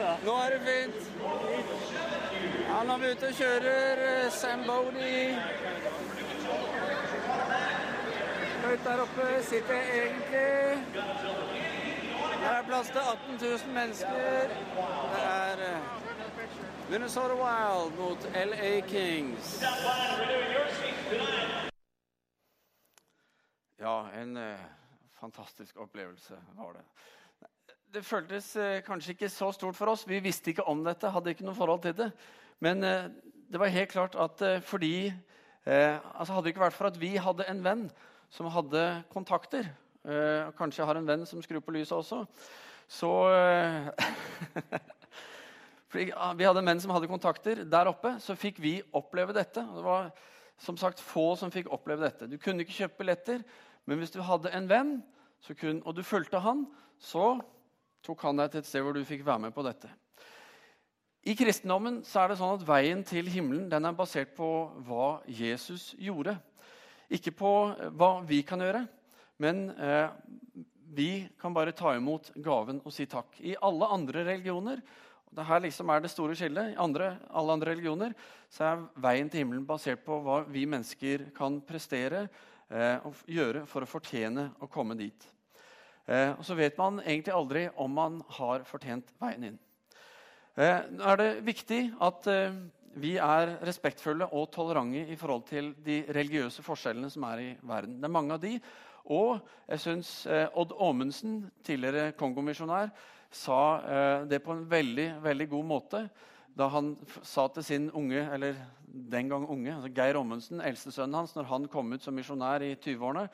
Nå 0.00 0.34
er 0.44 0.50
det 0.50 0.60
fint. 0.64 1.00
Nå 2.86 2.92
er 2.94 3.00
vi 3.02 3.10
ute 3.12 3.28
og 3.28 3.34
kjører 3.36 4.00
eh, 4.06 4.30
Sambodi. 4.32 5.34
Høyt 8.64 8.84
der 8.86 9.02
oppe 9.04 9.26
sitter 9.44 9.74
jeg 9.76 10.00
egentlig. 10.04 10.84
Her 12.40 12.54
er 12.54 12.64
plass 12.70 12.88
til 12.94 13.02
18 13.12 13.38
000 13.42 13.74
mennesker. 13.76 14.56
Det 15.12 15.22
er 15.26 15.64
eh, 15.68 15.92
Minnesota 16.90 17.36
Wild 17.42 17.92
mot 18.00 18.28
LA 18.34 18.72
Kings. 18.88 19.62
Ja, 23.80 24.08
en 24.16 24.36
uh, 24.36 24.60
fantastisk 25.20 25.76
opplevelse 25.76 26.40
var 26.56 26.72
det. 26.72 26.84
Det 27.90 28.04
føltes 28.06 28.52
eh, 28.56 28.82
kanskje 28.86 29.16
ikke 29.16 29.28
så 29.32 29.50
stort 29.54 29.76
for 29.78 29.90
oss. 29.90 30.06
Vi 30.06 30.20
visste 30.22 30.52
ikke 30.52 30.66
om 30.70 30.84
dette, 30.86 31.10
hadde 31.10 31.32
ikke 31.32 31.46
noe 31.46 31.58
forhold 31.58 31.82
til 31.82 31.96
det. 31.98 32.10
Men 32.62 32.84
eh, 32.86 33.08
det 33.50 33.60
var 33.60 33.72
helt 33.74 33.90
klart 33.90 34.14
at 34.14 34.42
eh, 34.46 34.62
fordi 34.62 35.12
altså 35.60 36.32
Hadde 36.32 36.46
det 36.46 36.50
ikke 36.54 36.62
vært 36.62 36.74
for 36.74 36.88
at 36.88 36.96
vi 36.96 37.10
hadde 37.20 37.44
en 37.52 37.58
venn 37.62 37.82
som 38.32 38.46
hadde 38.48 38.80
kontakter 39.12 39.66
Kanskje 40.56 40.80
jeg 40.80 40.88
har 40.88 40.96
en 40.96 41.06
venn 41.06 41.26
som 41.28 41.42
skrur 41.44 41.60
på 41.60 41.74
lyset 41.76 41.92
også. 41.92 42.22
Så 42.88 43.10
fordi 45.92 46.06
Vi 46.40 46.46
hadde 46.48 46.62
menn 46.64 46.80
som 46.80 46.94
hadde 46.96 47.10
kontakter 47.12 47.60
der 47.68 47.90
oppe, 47.92 48.14
så 48.24 48.32
fikk 48.40 48.62
vi 48.64 48.72
oppleve 48.96 49.36
dette. 49.36 49.60
Det 49.60 49.84
var 49.84 50.08
som 50.56 50.80
sagt 50.80 51.04
få 51.04 51.36
som 51.36 51.52
fikk 51.52 51.68
oppleve 51.68 52.08
dette. 52.08 52.30
Du 52.32 52.40
kunne 52.40 52.64
ikke 52.64 52.78
kjøpe 52.80 53.02
billetter, 53.04 53.44
men 53.84 54.00
hvis 54.00 54.16
du 54.16 54.22
hadde 54.24 54.56
en 54.56 54.72
venn 54.72 54.96
kun, 55.60 55.84
og 55.84 55.92
du 56.00 56.02
fulgte 56.02 56.40
han, 56.40 56.64
så 56.96 57.36
tok 58.04 58.22
han 58.26 58.40
deg 58.40 58.52
til 58.52 58.62
et 58.62 58.68
sted 58.68 58.84
hvor 58.84 58.96
du 58.96 59.02
fikk 59.06 59.24
være 59.26 59.46
med 59.46 59.54
på 59.56 59.64
dette. 59.66 59.90
I 61.28 61.34
kristendommen 61.36 62.00
så 62.08 62.22
er 62.22 62.32
det 62.32 62.38
sånn 62.40 62.54
at 62.56 62.64
veien 62.64 63.02
til 63.04 63.28
himmelen 63.28 63.68
den 63.68 63.84
er 63.84 63.96
basert 63.96 64.32
på 64.36 64.48
hva 64.86 65.20
Jesus 65.28 65.90
gjorde. 66.00 66.38
Ikke 67.12 67.34
på 67.36 67.52
hva 67.98 68.10
vi 68.24 68.40
kan 68.46 68.62
gjøre, 68.64 68.86
men 69.42 69.66
eh, 69.74 70.08
vi 70.90 71.10
kan 71.40 71.54
bare 71.54 71.76
ta 71.76 71.92
imot 71.96 72.32
gaven 72.40 72.80
og 72.84 72.94
si 72.94 73.04
takk. 73.10 73.36
I 73.44 73.58
alle 73.60 73.88
andre 73.92 74.24
religioner 74.30 74.80
det 75.30 75.46
her 75.46 75.60
liksom 75.62 75.90
er 75.94 76.02
det 76.02 76.10
store 76.10 76.34
skillet. 76.34 76.72
I 76.72 76.78
andre, 76.82 77.12
alle 77.30 77.54
andre 77.54 77.74
religioner 77.74 78.14
så 78.50 78.66
er 78.66 78.86
veien 78.98 79.28
til 79.30 79.44
himmelen 79.44 79.66
basert 79.66 80.02
på 80.06 80.18
hva 80.24 80.40
vi 80.50 80.64
mennesker 80.66 81.28
kan 81.36 81.60
prestere 81.66 82.24
eh, 82.24 82.96
og 83.06 83.20
gjøre 83.30 83.62
for 83.70 83.86
å 83.86 83.90
fortjene 83.90 84.48
å 84.58 84.70
komme 84.70 84.98
dit. 84.98 85.28
Eh, 86.10 86.32
og 86.34 86.42
så 86.46 86.56
vet 86.58 86.78
man 86.78 86.98
egentlig 87.04 87.34
aldri 87.34 87.64
om 87.78 87.92
man 87.94 88.18
har 88.34 88.66
fortjent 88.66 89.12
veien 89.22 89.50
inn. 89.50 89.58
Eh, 90.58 90.80
nå 90.90 91.06
er 91.12 91.20
det 91.20 91.28
viktig 91.46 91.80
at 92.02 92.26
eh, 92.32 92.56
vi 93.00 93.12
er 93.22 93.54
respektfulle 93.62 94.26
og 94.34 94.48
tolerante 94.50 95.04
i 95.06 95.18
forhold 95.18 95.44
til 95.46 95.70
de 95.86 96.00
religiøse 96.10 96.64
forskjellene 96.66 97.10
som 97.14 97.28
er 97.28 97.44
i 97.44 97.50
verden. 97.62 98.00
Det 98.00 98.08
er 98.08 98.16
mange 98.16 98.34
av 98.34 98.42
de. 98.42 98.56
Og 99.10 99.38
jeg 99.70 99.82
syns 99.82 100.10
Odd 100.28 100.74
Åmundsen, 100.74 101.44
tidligere 101.66 102.12
kongomisjonær, 102.18 102.90
sa 103.30 103.60
det 104.28 104.42
på 104.42 104.52
en 104.52 104.66
veldig, 104.70 105.06
veldig 105.22 105.46
god 105.50 105.66
måte 105.66 106.02
da 106.58 106.66
han 106.74 106.92
sa 107.26 107.46
til 107.54 107.64
sin 107.64 107.86
unge, 107.96 108.20
eller 108.34 108.58
den 108.84 109.30
gang 109.30 109.46
unge, 109.48 109.72
altså 109.72 109.92
Geir 109.94 110.18
Ommundsen, 110.18 110.60
eldstesønnen 110.60 111.14
hans, 111.14 111.34
når 111.38 111.48
han 111.48 111.68
kom 111.70 111.94
ut 111.94 112.04
som 112.04 112.14
misjonær 112.18 112.66
i 112.66 112.74
20-årene, 112.74 113.26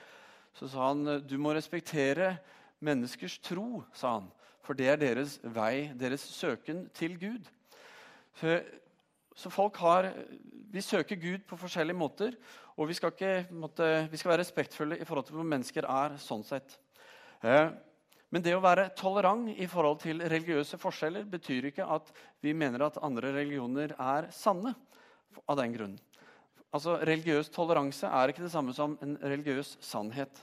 så 0.57 0.69
sa 0.71 0.91
han 0.91 1.25
du 1.27 1.37
må 1.41 1.57
respektere 1.57 2.37
menneskers 2.85 3.39
tro, 3.45 3.83
sa 3.97 4.19
han. 4.19 4.31
For 4.67 4.77
det 4.79 4.89
er 4.91 5.01
deres 5.01 5.39
vei, 5.43 5.93
deres 5.95 6.25
søken 6.35 6.87
til 6.97 7.15
Gud. 7.21 7.51
Så, 9.37 9.51
folk 9.51 9.77
har, 9.77 10.13
Vi 10.73 10.81
søker 10.81 11.17
Gud 11.17 11.45
på 11.47 11.57
forskjellige 11.57 11.97
måter. 11.97 12.37
Og 12.77 12.89
vi 12.89 12.95
skal, 12.95 13.13
ikke, 13.13 13.47
måtte, 13.51 14.09
vi 14.11 14.17
skal 14.17 14.31
være 14.31 14.43
respektfulle 14.43 14.99
i 15.01 15.05
forhold 15.05 15.27
til 15.27 15.39
hvor 15.39 15.49
mennesker 15.49 15.87
er. 15.89 16.19
sånn 16.21 16.45
sett. 16.45 16.79
Eh, 17.43 17.71
men 18.31 18.43
det 18.43 18.57
å 18.57 18.61
være 18.61 18.91
tolerant 18.99 19.49
i 19.55 19.69
forhold 19.71 20.01
til 20.03 20.21
religiøse 20.21 20.77
forskjeller 20.83 21.25
betyr 21.31 21.71
ikke 21.71 21.87
at 21.87 22.11
vi 22.45 22.53
mener 22.53 22.85
at 22.85 22.99
andre 23.07 23.31
religioner 23.33 23.95
er 23.97 24.29
sanne 24.35 24.75
av 25.47 25.57
den 25.61 25.73
grunn. 25.73 25.97
Altså, 26.75 26.99
Religiøs 27.07 27.49
toleranse 27.55 28.09
er 28.11 28.33
ikke 28.33 28.45
det 28.45 28.53
samme 28.53 28.75
som 28.77 28.99
en 29.01 29.15
religiøs 29.23 29.77
sannhet. 29.81 30.43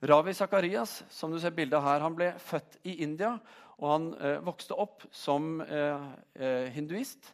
Ravi 0.00 0.34
Zakarias 0.36 1.04
som 1.08 1.32
du 1.32 1.38
ser 1.40 1.54
bildet 1.56 1.80
her, 1.82 2.02
han 2.04 2.16
ble 2.16 2.32
født 2.42 2.78
i 2.84 2.98
India. 3.04 3.36
og 3.78 3.90
Han 3.92 4.10
eh, 4.20 4.38
vokste 4.44 4.76
opp 4.76 5.06
som 5.14 5.60
eh, 5.64 6.06
eh, 6.34 6.68
hinduist. 6.74 7.32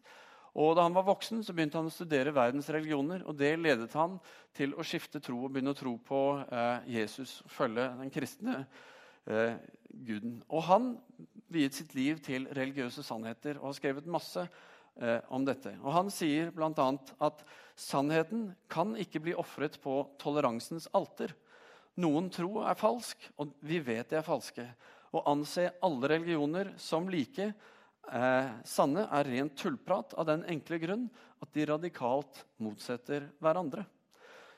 Og 0.52 0.76
Da 0.76 0.84
han 0.84 0.94
var 0.94 1.06
voksen, 1.08 1.40
så 1.42 1.54
begynte 1.56 1.80
han 1.80 1.88
å 1.88 1.92
studere 1.92 2.34
verdens 2.34 2.68
religioner. 2.68 3.22
og 3.26 3.36
Det 3.36 3.56
ledet 3.58 3.92
han 3.96 4.18
til 4.54 4.74
å 4.76 4.84
skifte 4.84 5.20
tro 5.20 5.38
og 5.44 5.52
begynne 5.52 5.72
å 5.72 5.78
tro 5.78 5.96
på 5.96 6.22
eh, 6.44 6.90
Jesus. 6.98 7.40
Følge 7.48 7.88
den 7.98 8.12
kristne 8.12 8.66
eh, 9.26 9.56
guden. 9.88 10.42
Og 10.52 10.62
han 10.68 10.92
viet 11.52 11.74
sitt 11.76 11.94
liv 11.96 12.20
til 12.24 12.46
religiøse 12.52 13.04
sannheter 13.04 13.58
og 13.58 13.70
har 13.70 13.78
skrevet 13.80 14.10
masse 14.10 14.44
eh, 14.44 15.20
om 15.32 15.44
dette. 15.44 15.74
Og 15.82 15.92
Han 15.96 16.12
sier 16.12 16.52
bl.a. 16.52 16.90
at 17.24 17.46
sannheten 17.76 18.50
kan 18.68 18.92
ikke 18.96 19.24
bli 19.24 19.34
ofret 19.34 19.80
på 19.82 20.02
toleransens 20.20 20.90
alter. 20.92 21.32
Noen 22.00 22.30
tro 22.32 22.62
er 22.64 22.78
falsk, 22.78 23.20
og 23.36 23.52
vi 23.60 23.80
vet 23.84 24.08
de 24.08 24.16
er 24.16 24.24
falske. 24.24 24.64
Å 25.12 25.24
anse 25.28 25.66
alle 25.84 26.08
religioner 26.14 26.70
som 26.80 27.08
like 27.12 27.50
eh, 27.52 28.52
sanne 28.64 29.04
er 29.12 29.28
rent 29.28 29.58
tullprat 29.60 30.14
av 30.16 30.30
den 30.30 30.46
enkle 30.48 30.78
grunn 30.80 31.10
at 31.42 31.52
de 31.52 31.66
radikalt 31.68 32.44
motsetter 32.62 33.28
hverandre. 33.42 33.84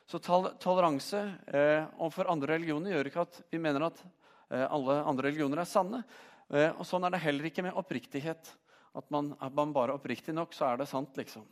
Så 0.06 0.20
toleranse 0.20 1.24
eh, 1.48 1.82
overfor 1.96 2.30
andre 2.30 2.54
religioner 2.54 2.94
gjør 2.94 3.10
ikke 3.10 3.24
at 3.24 3.40
vi 3.50 3.58
mener 3.62 3.88
at 3.88 3.98
eh, 4.04 4.66
alle 4.68 5.00
andre 5.02 5.30
religioner 5.30 5.64
er 5.64 5.70
sanne. 5.70 6.04
Eh, 6.52 6.70
og 6.70 6.84
Sånn 6.86 7.08
er 7.08 7.16
det 7.16 7.24
heller 7.24 7.50
ikke 7.50 7.64
med 7.66 7.74
oppriktighet. 7.80 8.52
At 8.94 9.10
man, 9.10 9.32
er 9.42 9.50
man 9.50 9.72
bare 9.74 9.96
oppriktig 9.96 10.36
nok, 10.36 10.52
så 10.54 10.68
er 10.68 10.78
det 10.78 10.86
sant, 10.86 11.16
liksom. 11.18 11.42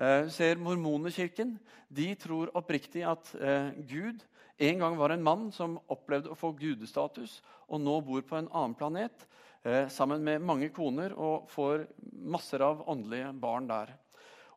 Eh, 0.00 0.26
ser 0.32 0.58
mormonekirken. 0.58 1.58
de 1.88 2.14
tror 2.16 2.50
oppriktig 2.56 3.04
at 3.06 3.34
eh, 3.38 3.70
Gud 3.86 4.24
en 4.62 4.78
gang 4.78 4.96
var 4.96 5.10
det 5.10 5.18
en 5.18 5.26
mann 5.26 5.46
som 5.54 5.78
opplevde 5.90 6.30
å 6.30 6.38
få 6.38 6.52
gudestatus, 6.58 7.40
og 7.66 7.80
nå 7.82 7.96
bor 8.06 8.22
på 8.26 8.38
en 8.38 8.50
annen 8.50 8.76
planet 8.78 9.24
eh, 9.64 9.88
sammen 9.90 10.22
med 10.24 10.44
mange 10.44 10.68
koner 10.74 11.14
og 11.16 11.48
får 11.50 11.86
masser 12.12 12.62
av 12.62 12.84
åndelige 12.90 13.32
barn 13.42 13.66
der. 13.70 13.94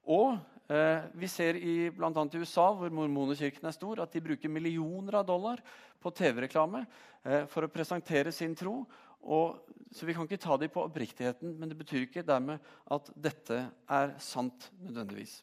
Og 0.05 0.35
eh, 0.69 1.07
vi 1.17 1.29
ser 1.31 1.57
i 1.57 1.89
bl.a. 1.89 2.11
i 2.11 2.43
USA, 2.43 2.67
hvor 2.77 2.93
mormonekirken 2.93 3.65
er 3.65 3.75
stor, 3.75 4.03
at 4.03 4.13
de 4.13 4.23
bruker 4.27 4.51
millioner 4.51 5.21
av 5.21 5.25
dollar 5.29 5.63
på 6.01 6.13
TV-reklame 6.13 6.83
eh, 7.23 7.49
for 7.49 7.65
å 7.65 7.71
presentere 7.73 8.33
sin 8.35 8.53
tro. 8.57 8.83
Og, 9.25 9.57
så 9.89 10.05
vi 10.05 10.13
kan 10.13 10.27
ikke 10.27 10.41
ta 10.43 10.57
dem 10.61 10.69
på 10.69 10.85
oppriktigheten, 10.85 11.55
men 11.57 11.71
det 11.71 11.79
betyr 11.79 12.05
ikke 12.05 12.25
dermed 12.25 12.61
at 12.93 13.09
dette 13.17 13.63
er 13.89 14.15
sant 14.21 14.69
nødvendigvis. 14.77 15.39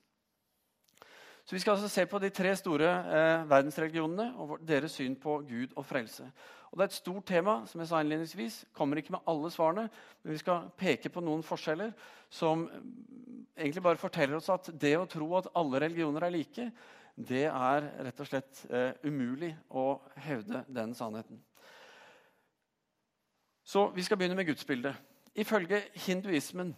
Så 1.45 1.55
Vi 1.57 1.59
skal 1.59 1.73
altså 1.73 1.89
se 1.89 2.07
på 2.07 2.19
de 2.19 2.31
tre 2.31 2.57
store 2.57 2.89
eh, 2.89 3.51
verdensreligionene 3.51 4.35
og 4.39 4.59
deres 4.69 4.93
syn 4.93 5.17
på 5.19 5.41
Gud 5.49 5.75
og 5.77 5.87
frelse. 5.87 6.29
Og 6.71 6.79
Det 6.79 6.85
er 6.85 6.85
et 6.85 6.93
stort 6.93 7.25
tema. 7.27 7.67
som 7.67 7.81
jeg 7.81 7.89
sa 7.89 8.01
innledningsvis. 8.01 8.65
Kommer 8.73 8.97
ikke 8.97 9.13
med 9.13 9.21
alle 9.27 9.51
svarene, 9.51 9.91
men 10.23 10.33
vi 10.33 10.39
skal 10.39 10.71
peke 10.77 11.09
på 11.09 11.21
noen 11.21 11.43
forskjeller 11.43 11.93
som 12.31 12.59
mm, 12.59 13.47
egentlig 13.59 13.83
bare 13.83 13.97
forteller 13.97 14.37
oss 14.37 14.49
at 14.49 14.71
det 14.81 14.97
å 14.97 15.07
tro 15.07 15.37
at 15.37 15.51
alle 15.55 15.81
religioner 15.81 16.23
er 16.23 16.31
like, 16.31 16.71
det 17.17 17.45
er 17.45 17.89
rett 18.05 18.21
og 18.21 18.27
slett 18.27 18.65
eh, 18.71 18.93
umulig 19.05 19.53
å 19.69 20.01
hevde 20.17 20.65
den 20.69 20.95
sannheten. 20.95 21.43
Så 23.65 23.91
vi 23.95 24.03
skal 24.03 24.17
begynne 24.17 24.37
med 24.37 24.47
gudsbildet. 24.47 24.95
Ifølge 25.35 25.83
hinduismen 26.07 26.75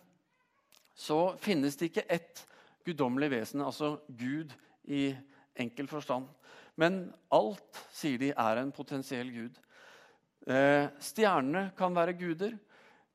så 0.94 1.36
finnes 1.42 1.76
det 1.76 1.90
ikke 1.90 2.06
ett 2.08 2.46
guddommelig 2.84 3.30
vesen, 3.32 3.62
altså 3.64 3.98
Gud 4.08 4.52
i 4.84 5.08
enkel 5.60 5.88
forstand. 5.88 6.28
Men 6.80 7.06
alt, 7.32 7.82
sier 7.94 8.18
de, 8.20 8.30
er 8.32 8.60
en 8.60 8.72
potensiell 8.74 9.30
gud. 9.32 9.58
Eh, 10.50 10.88
stjernene 11.00 11.70
kan 11.78 11.94
være 11.94 12.16
guder. 12.18 12.56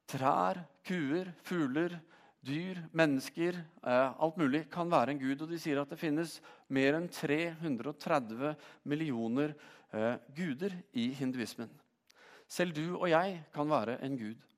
Trær, 0.10 0.64
kuer, 0.88 1.34
fugler, 1.46 2.00
dyr, 2.46 2.80
mennesker, 2.96 3.60
eh, 3.84 4.22
alt 4.24 4.38
mulig 4.40 4.64
kan 4.72 4.90
være 4.90 5.14
en 5.14 5.20
gud. 5.22 5.44
Og 5.44 5.52
de 5.52 5.60
sier 5.60 5.82
at 5.82 5.92
det 5.92 6.00
finnes 6.00 6.40
mer 6.72 6.98
enn 6.98 7.10
330 7.12 8.56
millioner 8.90 9.54
eh, 9.92 10.16
guder 10.36 10.74
i 10.94 11.10
hinduismen. 11.20 11.70
Selv 12.50 12.74
du 12.74 12.96
og 12.98 13.10
jeg 13.12 13.44
kan 13.54 13.70
være 13.70 14.00
en 14.06 14.18
gud. 14.18 14.49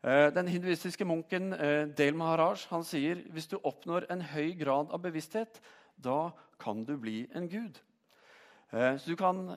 Eh, 0.00 0.30
den 0.32 0.48
hinduistiske 0.48 1.04
munken 1.04 1.52
Del 1.96 2.16
Maharaj 2.16 2.62
han 2.70 2.84
sier 2.88 3.18
hvis 3.34 3.50
du 3.50 3.58
oppnår 3.60 4.06
en 4.08 4.22
høy 4.32 4.54
grad 4.56 4.94
av 4.94 5.02
bevissthet, 5.04 5.60
da 6.00 6.30
kan 6.60 6.84
du 6.88 6.94
bli 6.96 7.26
en 7.36 7.48
gud. 7.48 7.76
Eh, 8.72 8.96
så 8.96 9.10
du 9.10 9.16
kan, 9.16 9.56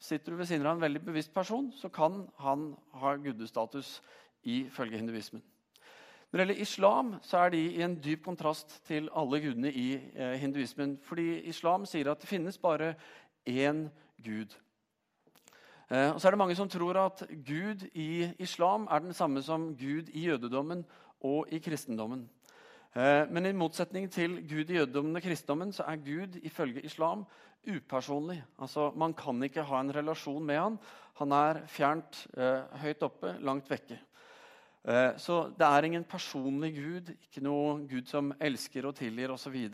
Sitter 0.00 0.32
du 0.32 0.38
ved 0.38 0.46
siden 0.46 0.66
av 0.66 0.76
en 0.76 0.84
veldig 0.84 1.02
bevisst 1.04 1.34
person, 1.34 1.72
så 1.76 1.88
kan 1.88 2.28
han 2.38 2.76
ha 2.92 3.16
gudestatus 3.16 3.98
ifølge 4.42 4.96
hinduismen. 4.96 5.42
Når 6.30 6.38
det 6.38 6.46
gjelder 6.46 6.62
islam, 6.62 7.14
så 7.22 7.38
er 7.38 7.50
de 7.50 7.60
i 7.74 7.82
en 7.82 7.98
dyp 8.00 8.22
kontrast 8.24 8.78
til 8.86 9.10
alle 9.12 9.40
gudene 9.42 9.72
i 9.72 9.98
hinduismen. 10.38 10.94
Fordi 11.02 11.42
islam 11.50 11.84
sier 11.84 12.12
at 12.12 12.22
det 12.22 12.30
finnes 12.30 12.58
bare 12.58 12.94
én 13.44 13.88
gud. 14.24 14.54
Eh, 15.90 16.12
og 16.14 16.20
så 16.20 16.28
er 16.28 16.36
det 16.36 16.38
Mange 16.38 16.54
som 16.54 16.68
tror 16.70 16.98
at 17.02 17.22
Gud 17.46 17.82
i 17.98 18.30
islam 18.38 18.86
er 18.90 19.02
den 19.02 19.14
samme 19.14 19.42
som 19.42 19.72
Gud 19.74 20.12
i 20.14 20.28
jødedommen 20.28 20.84
og 21.20 21.48
i 21.50 21.58
kristendommen. 21.58 22.28
Eh, 22.94 23.26
men 23.30 23.46
i 23.46 23.52
motsetning 23.52 24.06
til 24.10 24.38
Gud 24.46 24.70
i 24.70 24.78
jødedommen 24.78 25.16
og 25.16 25.22
kristendommen 25.22 25.72
så 25.72 25.82
er 25.90 25.96
Gud 25.96 26.38
ifølge 26.42 26.84
islam 26.86 27.24
upersonlig. 27.66 28.44
Altså, 28.58 28.92
Man 28.96 29.14
kan 29.14 29.42
ikke 29.42 29.62
ha 29.62 29.80
en 29.80 29.94
relasjon 29.94 30.46
med 30.46 30.58
han. 30.58 30.78
Han 31.18 31.32
er 31.32 31.66
fjernt, 31.66 32.26
eh, 32.36 32.62
høyt 32.82 33.02
oppe, 33.02 33.36
langt 33.40 33.70
vekke. 33.70 33.98
Så 35.18 35.52
det 35.58 35.66
er 35.66 35.84
ingen 35.84 36.04
personlig 36.04 36.74
Gud, 36.74 37.10
ikke 37.10 37.42
noe 37.42 37.86
Gud 37.86 38.06
som 38.08 38.32
elsker 38.40 38.86
og 38.86 38.94
tilgir 38.96 39.28
osv. 39.28 39.68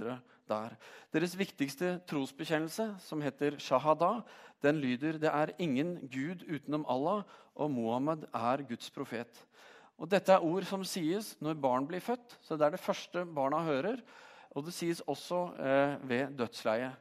der. 0.49 0.77
Deres 1.13 1.37
viktigste 1.39 1.97
trosbekjennelse, 2.09 2.93
som 3.03 3.23
heter 3.25 3.59
shahada, 3.63 4.21
den 4.63 4.81
lyder 4.81 5.19
det 5.21 5.31
er 5.31 5.53
ingen 5.59 5.97
Gud 6.13 6.47
utenom 6.49 6.87
Allah, 6.89 7.25
og 7.55 7.71
Mohammed 7.71 8.27
er 8.35 8.65
Guds 8.69 8.91
profet. 8.91 9.43
Og 9.97 10.11
Dette 10.11 10.33
er 10.33 10.45
ord 10.45 10.67
som 10.69 10.85
sies 10.85 11.35
når 11.41 11.61
barn 11.61 11.87
blir 11.89 12.05
født, 12.05 12.37
så 12.45 12.57
det 12.57 12.67
er 12.67 12.77
det 12.77 12.85
første 12.85 13.25
barna 13.25 13.63
hører. 13.65 14.03
Og 14.57 14.65
det 14.65 14.75
sies 14.77 15.03
også 15.09 15.41
eh, 15.61 15.97
ved 16.09 16.37
dødsleie. 16.37 16.93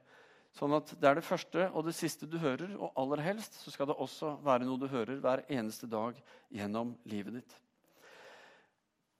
Sånn 0.55 0.75
at 0.77 0.93
Det 0.95 1.09
er 1.09 1.19
det 1.19 1.27
første 1.27 1.67
og 1.73 1.87
det 1.87 1.95
siste 1.95 2.27
du 2.27 2.37
hører, 2.39 2.77
og 2.79 2.95
aller 2.95 3.23
helst 3.25 3.59
så 3.59 3.71
skal 3.71 3.91
det 3.91 3.99
også 3.99 4.37
være 4.43 4.67
noe 4.67 4.79
du 4.79 4.87
hører 4.91 5.19
hver 5.23 5.43
eneste 5.51 5.87
dag 5.91 6.19
gjennom 6.51 6.95
livet 7.11 7.41
ditt. 7.41 7.57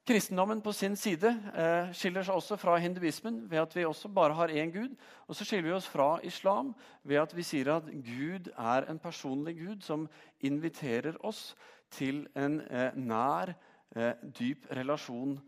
Kristendommen 0.05 0.59
på 0.62 0.69
sin 0.69 0.93
side 0.93 1.31
eh, 1.57 1.88
skiller 1.97 2.21
seg 2.21 2.38
også 2.38 2.59
fra 2.62 2.75
hinduismen 2.77 3.39
ved 3.50 3.63
at 3.63 3.71
vi 3.74 3.88
også 3.89 4.12
bare 4.13 4.35
har 4.38 4.51
én 4.53 4.69
gud. 4.69 4.91
Og 5.25 5.33
så 5.33 5.47
skiller 5.47 5.65
vi 5.65 5.71
oss 5.74 5.88
fra 5.89 6.19
islam 6.21 6.75
ved 7.01 7.24
at 7.24 7.33
vi 7.33 7.41
sier 7.41 7.71
at 7.74 7.88
Gud 7.89 8.51
er 8.53 8.85
en 8.91 9.00
personlig 9.01 9.55
gud 9.57 9.81
som 9.81 10.03
inviterer 10.45 11.17
oss 11.25 11.55
til 11.89 12.27
en 12.38 12.59
eh, 12.69 12.93
nær, 12.93 13.55
eh, 13.95 14.13
dyp 14.39 14.69
relasjon 14.77 15.39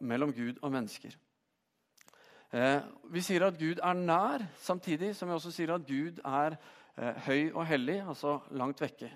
mellom 0.00 0.32
Gud 0.34 0.56
og 0.66 0.72
mennesker. 0.74 1.12
Vi 3.14 3.20
sier 3.22 3.44
at 3.46 3.58
Gud 3.58 3.78
er 3.78 3.94
nær, 3.94 4.42
samtidig 4.58 5.12
som 5.14 5.30
vi 5.30 5.36
også 5.36 5.52
sier 5.54 5.70
at 5.70 5.84
Gud 5.86 6.18
er 6.26 6.56
høy 7.22 7.52
og 7.52 7.62
hellig, 7.70 8.00
altså 8.02 8.40
langt 8.50 8.82
vekke 8.82 9.12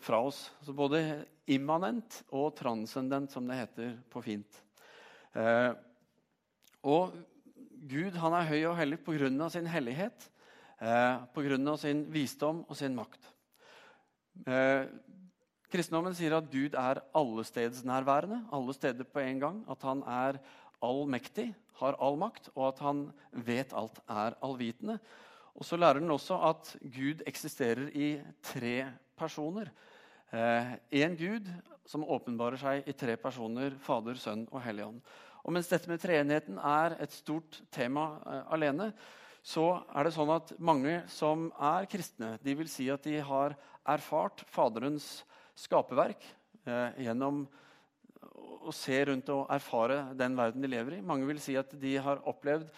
fra 0.00 0.20
oss. 0.24 0.50
Så 0.62 0.74
både 0.76 1.02
immanent 1.48 2.22
og 2.34 2.52
transcendent, 2.58 3.32
som 3.32 3.46
det 3.48 3.58
heter 3.62 3.96
på 4.12 4.22
fint. 4.24 4.60
Eh, 5.34 5.72
og 6.88 7.16
Gud 7.88 8.16
han 8.18 8.36
er 8.36 8.48
høy 8.48 8.62
og 8.70 8.78
hellig 8.78 9.00
pga. 9.04 9.50
sin 9.50 9.66
hellighet, 9.66 10.30
eh, 10.80 11.18
pga. 11.34 11.76
sin 11.76 12.06
visdom 12.12 12.64
og 12.68 12.76
sin 12.76 12.94
makt. 12.94 13.20
Eh, 14.46 14.86
kristendommen 15.70 16.14
sier 16.14 16.36
at 16.36 16.50
Gud 16.50 16.74
er 16.74 17.02
allestedsnærværende, 17.14 18.48
alle 18.52 18.74
steder 18.74 19.04
på 19.04 19.20
en 19.20 19.40
gang. 19.40 19.64
At 19.68 19.82
han 19.82 20.02
er 20.02 20.38
allmektig, 20.82 21.54
har 21.74 21.96
all 22.00 22.16
makt, 22.16 22.50
og 22.54 22.68
at 22.68 22.78
han 22.78 23.12
vet 23.32 23.72
alt, 23.72 23.98
er 24.08 24.34
allvitende. 24.42 24.98
Og 25.54 25.64
så 25.64 25.76
lærer 25.76 26.00
den 26.00 26.10
også 26.10 26.38
at 26.50 26.76
Gud 26.82 27.22
eksisterer 27.26 27.90
i 27.90 28.20
tre 28.42 28.86
personer. 29.18 29.70
Én 30.32 31.14
eh, 31.14 31.18
Gud 31.18 31.48
som 31.88 32.04
åpenbarer 32.04 32.60
seg 32.60 32.88
i 32.88 32.94
tre 32.96 33.16
personer 33.20 33.76
Fader, 33.80 34.18
Sønn 34.20 34.44
og 34.52 34.60
Hellig 34.64 34.84
Ånd. 34.86 34.98
Og 35.44 35.54
mens 35.56 35.70
dette 35.70 35.88
med 35.88 36.02
treenigheten 36.02 36.58
er 36.60 36.98
et 37.00 37.14
stort 37.14 37.62
tema 37.72 38.10
eh, 38.20 38.42
alene, 38.54 38.90
så 39.42 39.78
er 39.96 40.04
det 40.04 40.12
sånn 40.12 40.34
at 40.34 40.52
mange 40.60 40.98
som 41.08 41.48
er 41.54 41.88
kristne, 41.88 42.34
de 42.44 42.56
vil 42.58 42.68
si 42.68 42.90
at 42.92 43.06
de 43.06 43.16
har 43.24 43.54
erfart 43.88 44.42
Faderens 44.52 45.22
skaperverk 45.56 46.26
eh, 46.68 47.00
gjennom 47.06 47.46
å 48.68 48.74
se 48.74 48.98
rundt 49.08 49.30
og 49.32 49.48
erfare 49.54 50.02
den 50.18 50.36
verden 50.36 50.64
de 50.64 50.68
lever 50.68 50.98
i. 50.98 51.02
Mange 51.04 51.26
vil 51.28 51.40
si 51.40 51.56
at 51.56 51.72
de 51.80 51.96
har 52.04 52.20
opplevd 52.28 52.68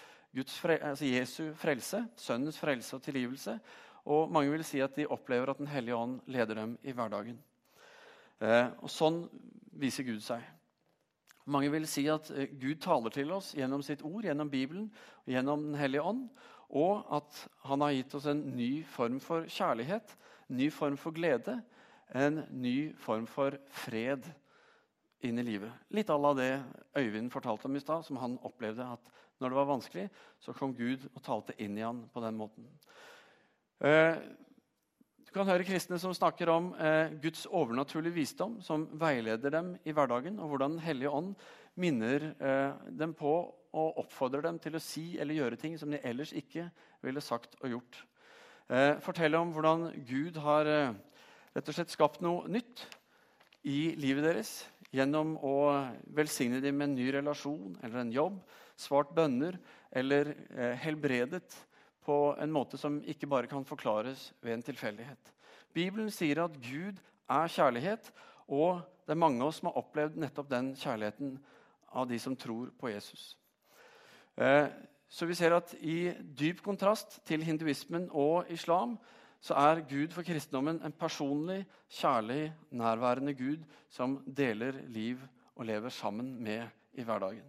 frel 0.55 0.79
altså 0.93 1.09
Jesu 1.09 1.51
frelse, 1.59 2.05
Sønnens 2.15 2.59
frelse 2.61 2.95
og 2.95 3.03
tilgivelse. 3.03 3.57
Og 4.11 4.31
mange 4.33 4.51
vil 4.51 4.65
si 4.67 4.81
at 4.83 4.97
de 4.99 5.07
opplever 5.07 5.53
at 5.53 5.61
Den 5.61 5.71
hellige 5.71 5.97
ånd 5.97 6.21
leder 6.27 6.59
dem 6.59 6.79
i 6.83 6.95
hverdagen. 6.97 7.39
Eh, 8.41 8.67
og 8.83 8.91
Sånn 8.91 9.23
viser 9.79 10.07
Gud 10.09 10.23
seg. 10.25 10.43
Mange 11.51 11.71
vil 11.73 11.87
si 11.89 12.07
at 12.11 12.31
eh, 12.35 12.51
Gud 12.61 12.81
taler 12.83 13.15
til 13.15 13.31
oss 13.35 13.53
gjennom 13.57 13.85
sitt 13.87 14.03
ord, 14.07 14.25
gjennom 14.27 14.51
Bibelen 14.51 14.91
gjennom 15.31 15.71
Den 15.71 15.79
hellige 15.79 16.03
ånd. 16.03 16.27
Og 16.71 17.07
at 17.11 17.45
han 17.67 17.83
har 17.83 17.95
gitt 17.97 18.15
oss 18.15 18.29
en 18.31 18.43
ny 18.55 18.85
form 18.87 19.19
for 19.23 19.47
kjærlighet, 19.51 20.15
en 20.51 20.61
ny 20.61 20.69
form 20.71 20.99
for 21.01 21.15
glede, 21.15 21.57
en 22.15 22.45
ny 22.51 22.93
form 22.99 23.27
for 23.31 23.57
fred 23.83 24.27
inn 25.27 25.39
i 25.39 25.45
livet. 25.47 25.73
Litt 25.91 26.11
à 26.11 26.19
la 26.19 26.33
det 26.35 26.53
Øyvind 26.97 27.31
fortalte 27.31 27.67
om 27.67 27.77
i 27.77 27.83
stad, 27.83 28.07
som 28.07 28.19
han 28.23 28.39
opplevde 28.47 28.87
at 28.87 29.11
når 29.41 29.51
det 29.51 29.59
var 29.59 29.69
vanskelig, 29.69 30.07
så 30.41 30.55
kom 30.57 30.75
Gud 30.77 31.07
og 31.15 31.23
talte 31.25 31.57
inn 31.59 31.79
i 31.79 31.85
han 31.85 32.05
på 32.13 32.23
den 32.25 32.39
måten. 32.39 32.67
Eh, 33.81 34.19
du 35.25 35.31
kan 35.33 35.49
høre 35.49 35.65
kristne 35.65 35.97
som 36.03 36.13
snakker 36.13 36.51
om 36.53 36.67
eh, 36.77 37.15
Guds 37.23 37.47
overnaturlige 37.49 38.13
visdom, 38.19 38.59
som 38.61 38.85
veileder 39.01 39.55
dem 39.55 39.71
i 39.89 39.95
hverdagen, 39.97 40.37
og 40.37 40.53
hvordan 40.53 40.75
Den 40.77 40.85
hellige 40.85 41.13
ånd 41.17 41.31
minner 41.81 42.27
eh, 42.37 42.91
dem 42.93 43.15
på 43.17 43.33
og 43.71 44.01
oppfordrer 44.03 44.45
dem 44.45 44.59
til 44.61 44.77
å 44.77 44.83
si 44.83 45.15
eller 45.23 45.39
gjøre 45.39 45.57
ting 45.57 45.79
som 45.81 45.93
de 45.93 46.03
ellers 46.05 46.35
ikke 46.37 46.67
ville 47.07 47.23
sagt 47.25 47.55
og 47.63 47.71
gjort. 47.71 48.01
Fortell 49.03 49.35
om 49.39 49.53
hvordan 49.55 49.85
Gud 50.07 50.37
har 50.43 50.67
rett 50.67 51.71
og 51.71 51.75
slett 51.75 51.91
skapt 51.91 52.19
noe 52.23 52.51
nytt 52.51 52.83
i 53.67 53.95
livet 53.99 54.27
deres 54.27 54.51
gjennom 54.91 55.37
å 55.39 55.55
velsigne 56.19 56.59
dem 56.63 56.79
med 56.79 56.89
en 56.89 56.99
ny 56.99 57.09
relasjon 57.15 57.79
eller 57.79 58.03
en 58.03 58.13
jobb, 58.15 58.43
svart 58.75 59.15
bønner 59.15 59.59
eller 59.95 60.35
helbredet 60.83 61.47
på 62.05 62.35
en 62.41 62.53
måte 62.53 62.79
som 62.81 63.01
ikke 63.03 63.29
bare 63.31 63.51
kan 63.51 63.65
forklares 63.65 64.31
ved 64.43 64.55
en 64.55 64.63
tilfeldighet. 64.63 65.33
Bibelen 65.73 66.11
sier 66.11 66.45
at 66.45 66.57
Gud 66.63 66.99
er 67.31 67.53
kjærlighet, 67.53 68.13
og 68.49 68.81
det 69.07 69.15
er 69.15 69.23
mange 69.23 69.43
av 69.43 69.51
oss 69.51 69.61
som 69.61 69.71
har 69.71 69.79
opplevd 69.79 70.19
nettopp 70.19 70.49
den 70.51 70.73
kjærligheten 70.79 71.37
av 71.95 72.09
de 72.11 72.19
som 72.19 72.37
tror 72.37 72.71
på 72.79 72.91
Jesus. 72.91 73.37
Eh, 74.37 74.67
så 75.11 75.27
vi 75.27 75.35
ser 75.35 75.55
at 75.57 75.73
i 75.83 76.13
dyp 76.39 76.63
kontrast 76.63 77.19
til 77.27 77.43
hinduismen 77.43 78.09
og 78.15 78.51
islam 78.51 78.97
så 79.41 79.57
er 79.57 79.83
Gud 79.89 80.13
for 80.15 80.23
kristendommen 80.23 80.83
en 80.85 80.93
personlig, 80.93 81.65
kjærlig, 81.89 82.53
nærværende 82.71 83.35
Gud 83.35 83.65
som 83.89 84.21
deler 84.37 84.83
liv 84.87 85.23
og 85.57 85.65
lever 85.67 85.89
sammen 85.89 86.37
med 86.43 86.69
i 86.93 87.03
hverdagen. 87.03 87.47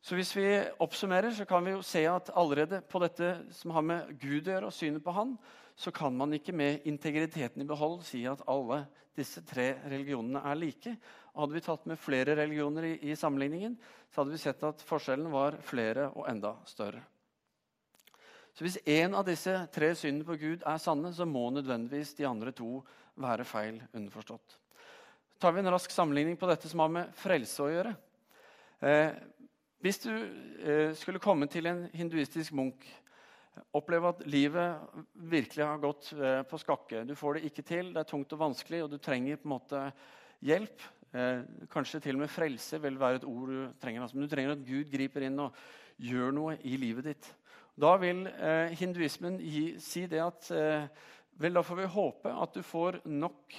Så 0.00 0.16
Hvis 0.16 0.32
vi 0.36 0.46
oppsummerer, 0.80 1.30
så 1.30 1.44
kan 1.44 1.64
vi 1.64 1.74
jo 1.74 1.82
se 1.84 2.06
at 2.08 2.30
allerede 2.32 2.80
på 2.88 3.02
dette 3.02 3.34
som 3.52 3.74
har 3.76 3.84
med 3.84 4.14
Gud 4.20 4.48
å 4.48 4.54
gjøre, 4.54 4.70
og 4.70 4.72
synet 4.72 5.04
på 5.04 5.12
Han, 5.12 5.34
så 5.76 5.92
kan 5.92 6.16
man 6.16 6.32
ikke 6.32 6.54
med 6.56 6.86
integriteten 6.88 7.62
i 7.62 7.68
behold 7.68 8.00
si 8.04 8.22
at 8.28 8.40
alle 8.48 8.86
disse 9.16 9.42
tre 9.44 9.74
religionene 9.84 10.40
er 10.48 10.58
like. 10.58 10.94
Hadde 11.36 11.56
vi 11.56 11.62
tatt 11.64 11.86
med 11.88 12.00
flere 12.00 12.36
religioner 12.38 12.88
i, 12.88 12.94
i 13.12 13.16
sammenligningen, 13.16 13.76
så 14.10 14.22
hadde 14.22 14.34
vi 14.34 14.42
sett 14.42 14.64
at 14.66 14.84
forskjellen 14.88 15.30
var 15.32 15.58
flere 15.64 16.08
og 16.14 16.28
enda 16.32 16.54
større. 16.68 17.02
Så 18.56 18.64
Hvis 18.64 18.80
én 18.88 19.14
av 19.16 19.26
disse 19.28 19.52
tre 19.72 19.92
synene 19.94 20.26
på 20.26 20.36
Gud 20.40 20.64
er 20.66 20.80
sanne, 20.82 21.12
så 21.14 21.28
må 21.28 21.46
nødvendigvis 21.54 22.16
de 22.18 22.26
andre 22.28 22.52
to 22.56 22.80
være 23.20 23.46
feil 23.46 23.78
underforstått. 23.92 24.56
Tar 25.40 25.54
vi 25.56 25.62
en 25.62 25.72
rask 25.72 25.92
sammenligning 25.92 26.36
på 26.40 26.48
dette 26.50 26.68
som 26.68 26.82
har 26.84 26.90
med 26.92 27.12
frelse 27.16 27.62
å 27.64 27.70
gjøre. 27.70 27.94
Eh, 28.84 29.14
hvis 29.80 30.02
du 30.02 30.12
eh, 30.12 30.90
skulle 30.92 31.22
komme 31.22 31.46
til 31.48 31.64
en 31.70 31.86
hinduistisk 31.96 32.52
munk, 32.52 32.82
oppleve 33.76 34.10
at 34.12 34.22
livet 34.28 34.98
virkelig 35.32 35.64
har 35.64 35.80
gått 35.80 36.10
eh, 36.14 36.42
på 36.48 36.60
skakke 36.60 37.02
Du 37.08 37.14
får 37.16 37.38
det 37.38 37.48
ikke 37.48 37.64
til, 37.64 37.88
det 37.94 38.02
er 38.02 38.08
tungt 38.10 38.32
og 38.36 38.42
vanskelig, 38.42 38.82
og 38.84 38.90
du 38.92 38.98
trenger 39.00 39.40
på 39.40 39.48
en 39.48 39.54
måte 39.54 39.80
hjelp. 40.44 40.84
Eh, 41.16 41.40
kanskje 41.72 42.02
til 42.04 42.18
og 42.18 42.26
med 42.26 42.32
frelse 42.32 42.80
vil 42.82 43.00
være 43.00 43.22
et 43.22 43.26
ord 43.30 43.48
du 43.48 43.62
trenger. 43.80 44.04
Altså, 44.04 44.18
men 44.18 44.28
du 44.28 44.34
trenger 44.34 44.52
at 44.52 44.66
Gud 44.68 44.92
griper 44.92 45.24
inn 45.24 45.40
og 45.46 45.56
gjør 45.96 46.36
noe 46.36 46.58
i 46.60 46.76
livet 46.80 47.08
ditt. 47.08 47.32
Da 47.80 47.94
vil 47.96 48.26
hinduismen 48.76 49.38
si 49.80 50.02
det 50.10 50.20
at 50.20 50.48
vel, 51.40 51.54
da 51.54 51.62
får 51.64 51.78
vi 51.78 51.92
håpe 51.94 52.32
at 52.42 52.56
du 52.56 52.60
får 52.66 52.98
nok 53.08 53.56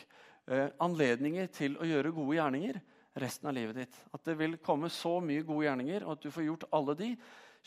anledninger 0.84 1.48
til 1.56 1.80
å 1.82 1.88
gjøre 1.88 2.14
gode 2.14 2.36
gjerninger 2.38 2.82
resten 3.20 3.50
av 3.50 3.56
livet 3.56 3.82
ditt. 3.82 4.02
At 4.16 4.24
det 4.28 4.38
vil 4.40 4.60
komme 4.64 4.90
så 4.94 5.18
mye 5.24 5.46
gode 5.48 5.66
gjerninger, 5.68 6.06
og 6.06 6.16
at 6.16 6.26
du 6.26 6.32
får 6.34 6.48
gjort 6.48 6.68
alle 6.72 6.98
de, 7.00 7.10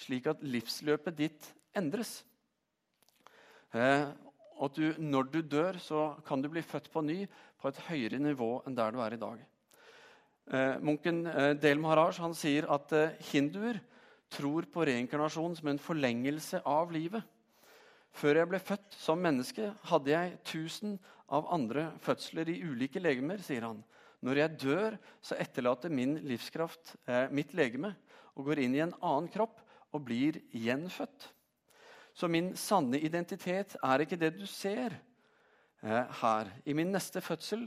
slik 0.05 0.29
at 0.31 0.45
livsløpet 0.45 1.19
ditt 1.19 1.51
endres. 1.77 2.23
Eh, 3.75 4.07
at 4.65 4.79
du, 4.79 4.87
når 5.03 5.31
du 5.33 5.41
dør, 5.43 5.79
så 5.83 6.15
kan 6.27 6.43
du 6.43 6.49
bli 6.53 6.63
født 6.63 6.91
på 6.93 7.03
ny 7.05 7.25
på 7.61 7.71
et 7.71 7.83
høyere 7.89 8.21
nivå 8.23 8.57
enn 8.67 8.77
der 8.77 8.95
du 8.95 9.01
er 9.03 9.17
i 9.17 9.21
dag. 9.21 9.43
Eh, 10.45 10.75
munken 10.85 11.25
eh, 11.27 11.53
Del 11.57 11.81
Maharaj 11.81 12.21
han 12.21 12.37
sier 12.37 12.69
at 12.73 12.93
eh, 12.93 13.15
hinduer 13.33 13.81
tror 14.35 14.67
på 14.69 14.85
reinkarnasjon 14.85 15.57
som 15.57 15.71
en 15.71 15.81
forlengelse 15.81 16.61
av 16.69 16.93
livet. 16.93 17.25
Før 18.15 18.39
jeg 18.41 18.51
ble 18.51 18.61
født 18.63 18.95
som 18.99 19.23
menneske, 19.23 19.73
hadde 19.89 20.13
jeg 20.13 20.37
tusen 20.47 20.99
av 21.35 21.49
andre 21.55 21.89
fødsler 22.05 22.51
i 22.53 22.61
ulike 22.63 23.03
legemer, 23.03 23.41
sier 23.43 23.67
han. 23.67 23.81
Når 24.25 24.41
jeg 24.41 24.59
dør, 24.63 24.97
så 25.21 25.37
etterlater 25.37 25.93
min 25.93 26.17
livskraft 26.25 26.95
eh, 27.05 27.29
mitt 27.35 27.53
legeme 27.57 27.93
og 28.35 28.49
går 28.49 28.63
inn 28.65 28.77
i 28.77 28.83
en 28.85 28.95
annen 29.05 29.29
kropp 29.33 29.61
og 29.95 30.07
blir 30.07 30.41
gjenfødt. 30.51 31.29
Så 32.15 32.31
min 32.31 32.55
sanne 32.59 33.01
identitet 33.03 33.77
er 33.83 34.05
ikke 34.05 34.19
det 34.19 34.33
du 34.39 34.47
ser 34.49 34.97
eh, 35.83 36.09
her. 36.23 36.51
I 36.65 36.77
min 36.77 36.95
neste 36.95 37.21
fødsel 37.25 37.67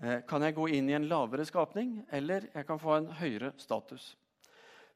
eh, 0.00 0.22
kan 0.28 0.46
jeg 0.46 0.56
gå 0.56 0.70
inn 0.78 0.88
i 0.88 0.96
en 0.96 1.10
lavere 1.10 1.44
skapning, 1.46 1.98
eller 2.10 2.48
jeg 2.54 2.68
kan 2.68 2.80
få 2.80 2.96
en 2.96 3.12
høyere 3.20 3.52
status. 3.60 4.14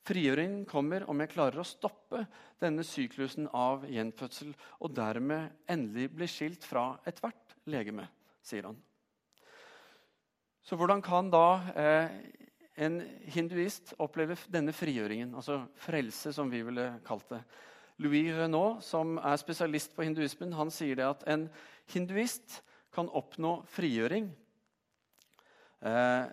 Frigjøringen 0.07 0.65
kommer 0.71 1.05
om 1.11 1.21
jeg 1.21 1.33
klarer 1.35 1.61
å 1.61 1.67
stoppe 1.67 2.25
denne 2.63 2.87
syklusen 2.87 3.51
av 3.51 3.85
gjenfødsel 3.91 4.53
og 4.79 4.93
dermed 4.95 5.67
endelig 5.69 6.13
bli 6.15 6.29
skilt 6.31 6.65
fra 6.65 6.93
ethvert 7.05 7.59
legeme, 7.67 8.07
sier 8.41 8.71
han. 8.71 8.79
Så 10.67 10.75
hvordan 10.79 11.03
kan 11.05 11.31
da 11.31 11.47
eh, 11.79 12.17
en 12.83 12.99
hinduist 13.31 13.95
oppleve 14.03 14.35
denne 14.53 14.75
frigjøringen, 14.75 15.35
altså 15.39 15.61
frelse, 15.79 16.33
som 16.35 16.51
vi 16.51 16.65
ville 16.67 16.89
kalt 17.07 17.29
det? 17.31 17.43
Louis 18.03 18.33
Renaud, 18.35 18.83
som 18.85 19.17
er 19.23 19.39
spesialist 19.41 19.95
på 19.97 20.05
hinduismen, 20.05 20.53
han 20.59 20.73
sier 20.75 20.99
det 20.99 21.07
at 21.07 21.23
en 21.33 21.47
hinduist 21.95 22.61
kan 22.93 23.09
oppnå 23.09 23.61
frigjøring 23.73 24.29
eh, 25.87 26.27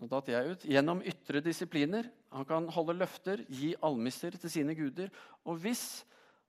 nå 0.00 0.08
datt 0.10 0.30
jeg 0.32 0.54
ut, 0.54 0.66
gjennom 0.66 1.02
ytre 1.06 1.42
disipliner. 1.44 2.08
Han 2.32 2.46
kan 2.48 2.68
holde 2.74 2.96
løfter, 2.96 3.44
gi 3.52 3.72
almisser 3.84 4.36
til 4.40 4.50
sine 4.50 4.74
guder. 4.74 5.12
Og 5.46 5.60
hvis 5.62 6.02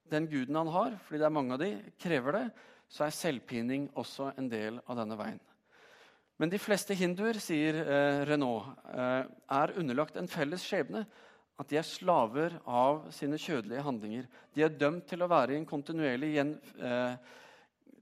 den 0.09 0.29
guden 0.31 0.57
han 0.57 0.71
har, 0.73 0.95
fordi 1.05 1.21
det 1.21 1.27
er 1.27 1.35
mange 1.37 1.55
av 1.55 1.61
de, 1.61 1.73
krever 2.01 2.39
det, 2.39 2.45
så 2.89 3.07
er 3.07 3.17
selvpining 3.17 3.89
også 3.99 4.31
en 4.39 4.49
del 4.51 4.79
av 4.87 4.99
denne 4.99 5.17
veien. 5.19 5.41
Men 6.41 6.49
de 6.49 6.59
fleste 6.61 6.95
hinduer, 6.97 7.37
sier 7.41 7.77
eh, 7.83 8.23
Renault, 8.25 8.71
eh, 8.89 9.21
er 9.53 9.73
underlagt 9.77 10.17
en 10.17 10.29
felles 10.29 10.65
skjebne. 10.65 11.05
At 11.61 11.69
de 11.69 11.77
er 11.77 11.85
slaver 11.85 12.55
av 12.65 13.03
sine 13.13 13.37
kjødelige 13.37 13.83
handlinger. 13.85 14.25
De 14.55 14.63
er 14.65 14.73
dømt 14.73 15.05
til 15.11 15.21
å 15.21 15.29
gjen, 16.33 16.55
eh, 16.81 17.15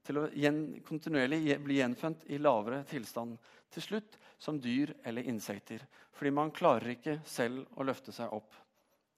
til 0.08 0.22
å 0.22 0.30
gjen, 0.32 0.62
kontinuerlig 0.88 1.58
bli 1.62 1.82
gjenfødt 1.82 2.24
i 2.32 2.40
lavere 2.40 2.86
tilstand. 2.88 3.36
Til 3.72 3.84
slutt 3.84 4.16
som 4.40 4.60
dyr 4.60 4.94
eller 5.06 5.28
insekter. 5.28 5.84
Fordi 6.16 6.32
man 6.32 6.56
klarer 6.56 6.96
ikke 6.96 7.20
selv 7.28 7.68
å 7.76 7.84
løfte 7.84 8.16
seg 8.16 8.32
opp. 8.32 8.56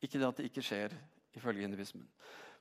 Ikke 0.02 0.18
det 0.18 0.28
at 0.28 0.42
det 0.42 0.50
ikke 0.50 0.66
skjer, 0.66 0.98
ifølge 1.38 1.68
hinduismen. 1.68 2.08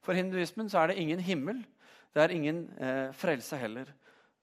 For 0.05 0.15
hinduismen 0.15 0.69
så 0.69 0.83
er 0.83 0.93
det 0.93 1.01
ingen 1.01 1.25
himmel. 1.25 1.65
Det 2.13 2.23
er 2.23 2.37
ingen 2.37 2.67
frelse 3.17 3.57
heller. 3.57 3.89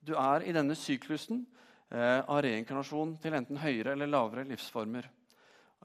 Du 0.02 0.16
er 0.18 0.44
i 0.48 0.54
denne 0.56 0.76
syklusen 0.76 1.46
av 1.90 2.44
reinkarnasjon 2.46 3.16
til 3.22 3.34
enten 3.34 3.58
høyere 3.58 3.96
eller 3.96 4.12
lavere 4.12 4.46
livsformer. 4.46 5.08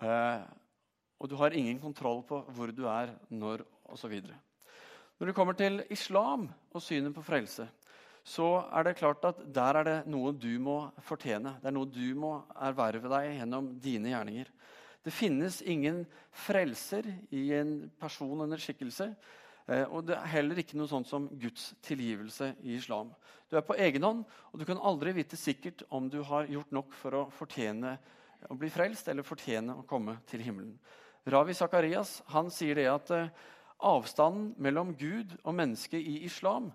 Eh, 0.02 0.42
og 1.20 1.30
du 1.30 1.36
har 1.40 1.54
ingen 1.56 1.78
kontroll 1.80 2.20
på 2.28 2.42
hvor 2.52 2.72
du 2.74 2.84
er, 2.90 3.14
når 3.32 3.64
osv. 3.94 4.18
Når 5.18 5.30
det 5.30 5.36
kommer 5.36 5.56
til 5.56 5.80
islam 5.94 6.48
og 6.74 6.82
synet 6.82 7.14
på 7.14 7.24
frelse, 7.24 7.68
så 8.24 8.48
er 8.72 8.86
det 8.86 8.96
klart 8.98 9.24
at 9.28 9.40
der 9.54 9.78
er 9.80 9.86
det 9.86 9.96
noe 10.08 10.32
du 10.32 10.52
må 10.60 10.78
fortjene. 11.04 11.58
Det 11.60 11.68
er 11.68 11.76
noe 11.76 11.88
du 11.88 12.14
må 12.16 12.38
erverve 12.56 13.10
deg 13.12 13.34
gjennom 13.38 13.68
dine 13.84 14.14
gjerninger. 14.14 14.50
Det 15.04 15.12
finnes 15.12 15.60
ingen 15.68 16.02
frelser 16.32 17.10
i 17.36 17.50
en 17.56 17.74
person 18.00 18.40
eller 18.40 18.60
skikkelse. 18.60 19.10
Eh, 19.66 19.86
og 19.88 20.04
det 20.08 20.16
er 20.18 20.32
heller 20.34 20.60
ikke 20.60 20.76
noe 20.76 20.90
sånt 20.90 21.08
som 21.08 21.28
Guds 21.40 21.70
tilgivelse 21.84 22.52
i 22.64 22.76
islam. 22.76 23.12
Du 23.48 23.56
er 23.56 23.64
på 23.64 23.76
egen 23.80 24.04
hånd, 24.04 24.24
og 24.52 24.60
du 24.60 24.66
kan 24.68 24.82
aldri 24.82 25.14
vite 25.16 25.38
sikkert 25.40 25.86
om 25.94 26.10
du 26.12 26.20
har 26.26 26.50
gjort 26.50 26.74
nok 26.74 26.92
for 26.98 27.16
å 27.16 27.24
fortjene 27.32 27.96
å 28.50 28.56
bli 28.60 28.68
frelst 28.72 29.08
eller 29.08 29.24
fortjene 29.24 29.78
å 29.80 29.86
komme 29.88 30.18
til 30.28 30.44
himmelen. 30.44 30.76
Ravi 31.24 31.54
Zakarias 31.56 32.18
sier 32.52 32.76
det 32.76 32.88
at 32.92 33.12
eh, 33.16 33.30
avstanden 33.84 34.52
mellom 34.60 34.92
Gud 34.96 35.32
og 35.42 35.56
mennesket 35.56 36.00
i 36.00 36.18
islam 36.28 36.68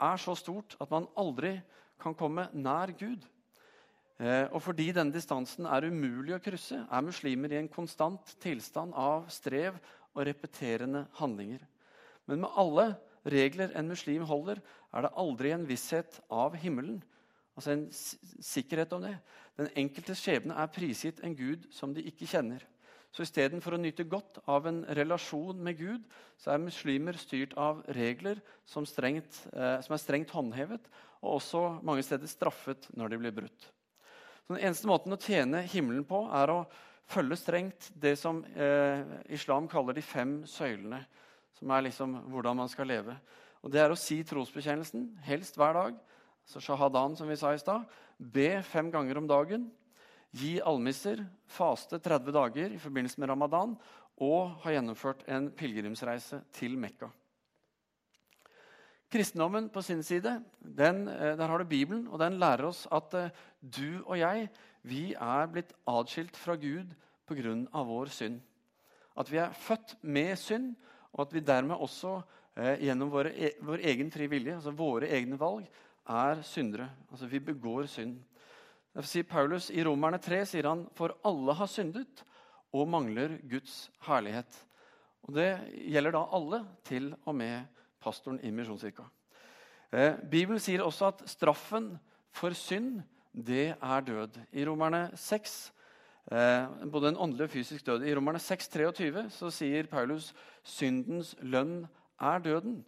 er 0.00 0.16
så 0.20 0.32
stort 0.38 0.78
at 0.80 0.90
man 0.92 1.08
aldri 1.20 1.58
kan 2.00 2.16
komme 2.16 2.48
nær 2.56 2.94
Gud. 2.96 3.26
Eh, 4.20 4.46
og 4.48 4.62
fordi 4.64 4.90
denne 4.96 5.12
distansen 5.12 5.68
er 5.68 5.88
umulig 5.88 6.34
å 6.36 6.40
krysse, 6.40 6.80
er 6.88 7.04
muslimer 7.04 7.52
i 7.52 7.60
en 7.60 7.68
konstant 7.72 8.32
tilstand 8.40 8.96
av 8.96 9.28
strev 9.32 9.76
og 10.14 10.24
repeterende 10.28 11.06
handlinger. 11.20 11.60
Men 12.30 12.44
med 12.46 12.58
alle 12.62 12.86
regler 13.26 13.74
en 13.76 13.90
muslim 13.90 14.24
holder, 14.28 14.60
er 14.94 15.04
det 15.04 15.14
aldri 15.18 15.52
en 15.54 15.66
visshet 15.68 16.20
av 16.30 16.54
himmelen. 16.58 17.00
Altså 17.58 17.74
en 17.74 17.86
sikkerhet 17.92 18.92
om 18.96 19.04
det. 19.04 19.16
Den 19.58 19.70
enkelte 19.82 20.14
skjebne 20.16 20.56
er 20.56 20.70
prisgitt 20.72 21.20
en 21.26 21.34
gud 21.36 21.66
som 21.74 21.92
de 21.94 22.04
ikke 22.06 22.28
kjenner. 22.30 22.62
Så 23.10 23.24
istedenfor 23.26 23.74
å 23.74 23.80
nyte 23.80 24.06
godt 24.06 24.38
av 24.48 24.68
en 24.70 24.84
relasjon 24.94 25.58
med 25.66 25.80
Gud, 25.80 26.04
så 26.38 26.52
er 26.54 26.62
muslimer 26.62 27.18
styrt 27.18 27.56
av 27.58 27.80
regler 27.96 28.38
som, 28.62 28.86
strengt, 28.86 29.42
eh, 29.50 29.80
som 29.82 29.96
er 29.96 30.02
strengt 30.02 30.30
håndhevet, 30.30 30.86
og 31.18 31.40
også 31.40 31.64
mange 31.86 32.04
steder 32.06 32.30
straffet 32.30 32.86
når 32.94 33.10
de 33.10 33.18
blir 33.24 33.34
brutt. 33.34 33.66
Så 34.46 34.54
den 34.54 34.62
eneste 34.62 34.88
måten 34.88 35.14
å 35.14 35.18
tjene 35.18 35.64
himmelen 35.66 36.06
på 36.06 36.22
er 36.38 36.54
å 36.54 36.60
følge 37.10 37.40
strengt 37.40 37.90
det 37.98 38.14
som 38.20 38.44
eh, 38.54 39.02
islam 39.34 39.66
kaller 39.70 39.98
de 39.98 40.06
fem 40.06 40.38
søylene, 40.46 41.02
som 41.60 41.72
er 41.76 41.84
liksom 41.86 42.16
hvordan 42.32 42.56
man 42.62 42.70
skal 42.72 42.88
leve. 42.88 43.16
Og 43.60 43.70
Det 43.70 43.80
er 43.82 43.92
å 43.92 43.98
si 43.98 44.22
trosbekjennelsen, 44.24 45.18
helst 45.26 45.58
hver 45.60 45.76
dag, 45.76 45.98
så 46.48 46.62
shahadan, 46.64 47.14
som 47.16 47.28
vi 47.28 47.36
sa 47.36 47.52
i 47.52 47.60
stad, 47.60 47.84
be 48.18 48.62
fem 48.64 48.88
ganger 48.90 49.20
om 49.20 49.28
dagen, 49.28 49.68
gi 50.32 50.58
almisser, 50.64 51.20
faste 51.50 52.00
30 52.00 52.32
dager 52.32 52.72
i 52.72 52.80
forbindelse 52.80 53.20
med 53.20 53.28
ramadan 53.28 53.74
og 54.20 54.60
ha 54.64 54.72
gjennomført 54.72 55.24
en 55.28 55.50
pilegrimsreise 55.56 56.42
til 56.54 56.76
Mekka. 56.80 57.10
Kristendommen 59.10 59.66
på 59.74 59.82
sin 59.82 60.04
side, 60.06 60.36
den, 60.60 61.08
eh, 61.08 61.36
der 61.36 61.48
har 61.48 61.58
du 61.58 61.64
Bibelen, 61.64 62.06
og 62.08 62.20
den 62.20 62.38
lærer 62.38 62.68
oss 62.68 62.86
at 62.92 63.14
eh, 63.14 63.30
du 63.60 64.04
og 64.06 64.18
jeg 64.18 64.48
vi 64.82 65.14
er 65.14 65.48
blitt 65.50 65.72
atskilt 65.88 66.36
fra 66.36 66.54
Gud 66.54 66.94
pga. 67.26 67.82
vår 67.84 68.06
synd. 68.06 68.40
At 69.16 69.30
vi 69.30 69.38
er 69.38 69.52
født 69.52 69.96
med 70.02 70.36
synd, 70.36 70.76
og 71.12 71.24
at 71.24 71.34
vi 71.34 71.42
dermed 71.44 71.80
også 71.80 72.18
eh, 72.56 72.80
gjennom 72.86 73.10
våre, 73.12 73.32
e, 73.34 73.54
vår 73.66 73.84
egen 73.92 74.10
fri 74.14 74.28
vilje, 74.30 74.56
altså 74.58 74.74
våre 74.76 75.10
egne 75.10 75.38
valg, 75.40 75.66
er 76.10 76.42
syndere. 76.46 76.88
Altså 77.10 77.28
vi 77.30 77.42
begår 77.50 77.88
synd. 77.90 78.18
Derfor 78.90 79.06
sier 79.06 79.28
Paulus 79.28 79.68
I 79.70 79.84
Romerne 79.86 80.18
3 80.22 80.42
sier 80.50 80.66
han 80.66 80.82
for 80.98 81.14
alle 81.26 81.54
har 81.54 81.70
syndet 81.70 82.24
og 82.74 82.88
mangler 82.90 83.36
Guds 83.50 83.88
herlighet. 84.06 84.50
Og 85.26 85.34
Det 85.34 85.50
gjelder 85.92 86.16
da 86.16 86.24
alle, 86.34 86.64
til 86.84 87.12
og 87.24 87.34
med 87.36 87.66
pastoren 88.02 88.40
i 88.42 88.50
Misjonskirka. 88.50 89.04
Eh, 89.92 90.16
Bibelen 90.30 90.62
sier 90.62 90.82
også 90.82 91.10
at 91.10 91.24
straffen 91.28 91.92
for 92.32 92.54
synd, 92.54 93.02
det 93.34 93.74
er 93.76 94.00
død. 94.06 94.38
I 94.52 94.64
Romerne 94.66 95.10
6, 95.14 95.70
eh, 95.70 95.79
både 96.30 97.10
en 97.10 97.18
åndelig 97.18 97.48
og 97.48 97.50
fysisk 97.50 97.86
død. 97.86 98.04
I 98.06 98.14
Romerne 98.14 98.38
6, 98.38 98.68
23 98.70 99.24
så 99.34 99.50
sier 99.50 99.88
Paulus 99.90 100.30
syndens 100.62 101.34
lønn 101.42 101.88
er 102.22 102.38
døden. 102.44 102.84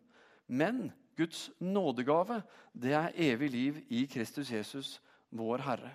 Men 0.47 0.93
Guds 1.17 1.51
nådegave, 1.59 2.43
det 2.75 2.93
er 2.95 3.11
evig 3.15 3.51
liv 3.51 3.81
i 3.91 4.05
Kristus 4.07 4.53
Jesus 4.53 5.01
vår 5.31 5.65
Herre. 5.67 5.91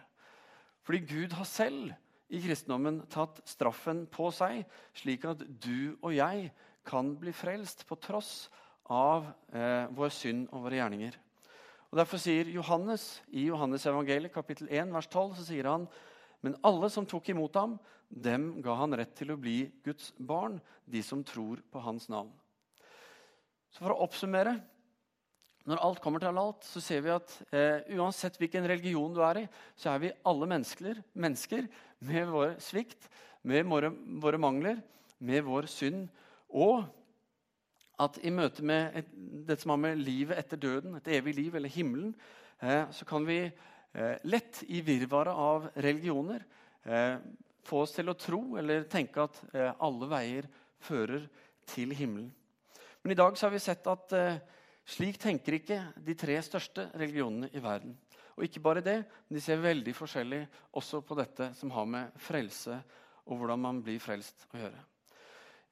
Fordi 0.84 1.00
Gud 1.00 1.34
har 1.36 1.48
selv 1.48 1.94
i 2.30 2.42
kristendommen 2.44 3.02
tatt 3.12 3.40
straffen 3.48 4.06
på 4.12 4.30
seg, 4.36 4.66
slik 4.96 5.26
at 5.28 5.44
du 5.64 5.96
og 6.02 6.12
jeg 6.16 6.50
kan 6.88 7.14
bli 7.20 7.32
frelst 7.36 7.86
på 7.88 7.98
tross 8.00 8.50
av 8.92 9.28
eh, 9.52 9.88
vår 9.96 10.12
synd 10.16 10.46
og 10.52 10.68
våre 10.68 10.80
gjerninger. 10.80 11.18
Og 11.92 12.00
Derfor 12.00 12.20
sier 12.20 12.50
Johannes 12.52 13.22
i 13.32 13.48
Johannes 13.48 13.86
evangeliet, 13.88 14.34
kapittel 14.34 14.68
1, 14.72 14.92
vers 14.96 15.08
12, 15.08 15.36
så 15.40 15.48
sier 15.48 15.70
han 15.72 15.88
men 16.45 16.58
alle 16.65 16.89
som 16.93 17.06
tok 17.10 17.30
imot 17.34 17.56
ham, 17.58 17.78
dem 18.08 18.62
ga 18.63 18.78
han 18.80 18.95
rett 18.95 19.15
til 19.17 19.34
å 19.34 19.39
bli 19.39 19.65
Guds 19.84 20.13
barn, 20.17 20.60
de 20.86 21.02
som 21.04 21.23
tror 21.28 21.62
på 21.71 21.82
hans 21.84 22.08
navn. 22.12 22.32
Så 23.73 23.84
For 23.84 23.93
å 23.93 24.04
oppsummere 24.06 24.56
når 25.67 25.82
alt 25.84 26.00
kommer 26.00 26.23
til 26.23 26.38
alt, 26.39 26.63
så 26.63 26.80
ser 26.80 27.02
vi 27.04 27.12
at 27.12 27.34
eh, 27.52 27.89
uansett 28.00 28.38
hvilken 28.39 28.63
religion 28.71 29.12
du 29.12 29.19
er 29.28 29.41
i, 29.41 29.47
så 29.76 29.91
er 29.91 30.04
vi 30.06 30.13
alle 30.30 30.47
mennesker, 30.47 31.02
mennesker 31.12 31.65
med 32.08 32.30
vår 32.32 32.54
svikt, 32.63 33.10
med 33.43 33.67
våre, 33.67 33.89
våre, 34.23 34.39
mangler, 34.39 34.80
med 35.19 35.43
vår 35.43 35.67
synd. 35.71 36.06
Og 36.56 36.86
at 38.00 38.19
i 38.23 38.32
møte 38.32 38.63
med 38.63 38.95
et, 39.02 39.12
det 39.50 39.60
som 39.60 39.73
har 39.73 39.82
med 39.84 40.00
livet 40.00 40.39
etter 40.39 40.62
døden, 40.62 40.95
et 40.95 41.12
evig 41.19 41.36
liv 41.36 41.60
eller 41.60 41.73
himmelen, 41.73 42.15
eh, 42.63 42.86
så 42.95 43.04
kan 43.10 43.28
vi 43.28 43.41
lett 44.28 44.63
i 44.67 44.82
virvaret 44.86 45.34
av 45.34 45.69
religioner 45.76 46.43
eh, 46.88 47.17
få 47.67 47.84
oss 47.84 47.95
til 47.97 48.10
å 48.10 48.17
tro 48.17 48.41
eller 48.60 48.88
tenke 48.91 49.26
at 49.28 49.39
eh, 49.54 49.71
alle 49.84 50.10
veier 50.10 50.47
fører 50.84 51.28
til 51.67 51.93
himmelen. 51.97 52.30
Men 53.04 53.13
i 53.13 53.19
dag 53.19 53.38
har 53.39 53.54
vi 53.54 53.62
sett 53.62 53.88
at 53.91 54.15
eh, 54.15 54.39
slik 54.88 55.19
tenker 55.21 55.60
ikke 55.60 55.80
de 56.04 56.15
tre 56.17 56.38
største 56.43 56.89
religionene 56.95 57.52
i 57.54 57.63
verden. 57.63 57.95
Og 58.38 58.45
ikke 58.45 58.62
bare 58.63 58.86
det, 58.86 59.00
men 59.28 59.39
de 59.39 59.43
ser 59.43 59.63
veldig 59.63 59.93
forskjellig 59.97 60.43
også 60.78 61.02
på 61.06 61.17
dette 61.17 61.52
som 61.58 61.73
har 61.73 61.88
med 61.89 62.19
frelse 62.21 62.78
og 63.28 63.39
hvordan 63.39 63.60
man 63.60 63.82
blir 63.84 64.00
frelst 64.00 64.45
å 64.54 64.62
gjøre. 64.62 64.84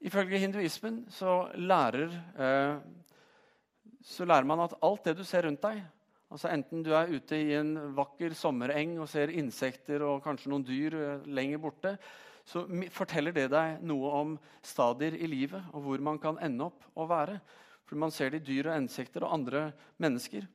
Ifølge 0.06 0.42
hinduismen 0.42 1.04
så 1.14 1.46
lærer, 1.56 2.12
eh, 2.36 2.80
så 4.04 4.28
lærer 4.28 4.50
man 4.50 4.66
at 4.66 4.76
alt 4.84 5.06
det 5.08 5.16
du 5.22 5.24
ser 5.24 5.48
rundt 5.48 5.64
deg 5.64 5.80
altså 6.32 6.52
Enten 6.52 6.84
du 6.86 6.92
er 6.98 7.12
ute 7.12 7.38
i 7.38 7.54
en 7.58 7.76
vakker 7.98 8.34
sommereng 8.38 8.98
og 9.00 9.10
ser 9.12 9.34
insekter 9.34 10.04
og 10.06 10.24
kanskje 10.26 10.52
noen 10.52 10.66
dyr 10.66 10.98
eh, 11.00 11.28
lenger 11.28 11.62
borte, 11.62 11.96
så 12.46 12.66
forteller 12.94 13.34
det 13.34 13.48
deg 13.54 13.82
noe 13.86 14.12
om 14.20 14.36
stadier 14.62 15.16
i 15.18 15.30
livet 15.30 15.72
og 15.74 15.86
hvor 15.86 16.04
man 16.06 16.20
kan 16.22 16.38
ende 16.46 16.68
opp 16.68 16.86
å 16.94 17.08
være. 17.10 17.40
For 17.86 17.98
man 18.02 18.14
ser 18.14 18.34
det 18.34 18.44
i 18.44 18.48
dyr 18.52 18.70
og 18.72 18.78
insekter 18.82 19.26
og 19.26 19.34
andre 19.34 19.68
mennesker. 20.02 20.46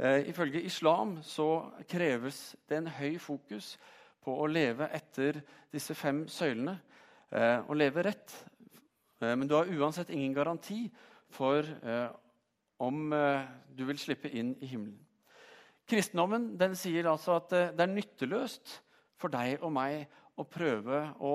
Eh, 0.00 0.28
ifølge 0.32 0.62
islam 0.64 1.18
så 1.24 1.48
kreves 1.88 2.56
det 2.68 2.80
en 2.80 2.92
høy 2.96 3.18
fokus 3.20 3.74
på 4.24 4.32
å 4.36 4.48
leve 4.48 4.88
etter 4.96 5.40
disse 5.72 5.96
fem 5.96 6.26
søylene. 6.28 6.78
Eh, 7.30 7.58
å 7.68 7.76
leve 7.76 8.04
rett. 8.04 8.32
Eh, 9.20 9.36
men 9.36 9.48
du 9.48 9.54
har 9.54 9.68
uansett 9.68 10.10
ingen 10.10 10.34
garanti 10.34 10.86
for 11.30 11.60
eh, 11.62 12.08
om 12.80 13.12
eh, 13.12 13.44
du 13.76 13.84
vil 13.88 14.00
slippe 14.00 14.32
inn 14.32 14.54
i 14.60 14.70
himmelen. 14.72 14.98
Kristendommen 15.90 16.52
den 16.60 16.76
sier 16.78 17.08
altså 17.10 17.36
at 17.40 17.52
eh, 17.56 17.72
det 17.74 17.84
er 17.84 17.92
nytteløst 17.92 18.76
for 19.20 19.32
deg 19.32 19.62
og 19.64 19.72
meg 19.74 20.06
å 20.40 20.46
prøve 20.48 21.02
å 21.20 21.34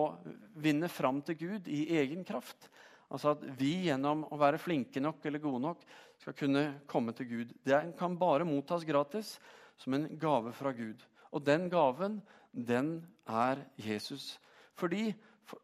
vinne 0.63 0.89
fram 0.89 1.21
til 1.25 1.37
Gud 1.41 1.67
i 1.69 1.85
egen 1.99 2.23
kraft. 2.25 2.69
Altså 3.11 3.35
at 3.35 3.43
vi 3.59 3.89
gjennom 3.89 4.23
å 4.33 4.39
være 4.39 4.61
flinke 4.61 5.03
nok 5.03 5.27
eller 5.27 5.43
gode 5.43 5.61
nok 5.67 5.83
skal 6.21 6.37
kunne 6.37 6.63
komme 6.89 7.13
til 7.17 7.29
Gud. 7.29 7.53
Det 7.65 7.77
kan 7.99 8.17
bare 8.17 8.47
mottas 8.47 8.87
gratis 8.87 9.35
som 9.77 9.93
en 9.97 10.07
gave 10.19 10.55
fra 10.55 10.71
Gud. 10.73 11.03
Og 11.35 11.43
den 11.45 11.67
gaven, 11.69 12.21
den 12.51 12.97
er 13.27 13.61
Jesus. 13.75 14.37
Fordi 14.79 15.11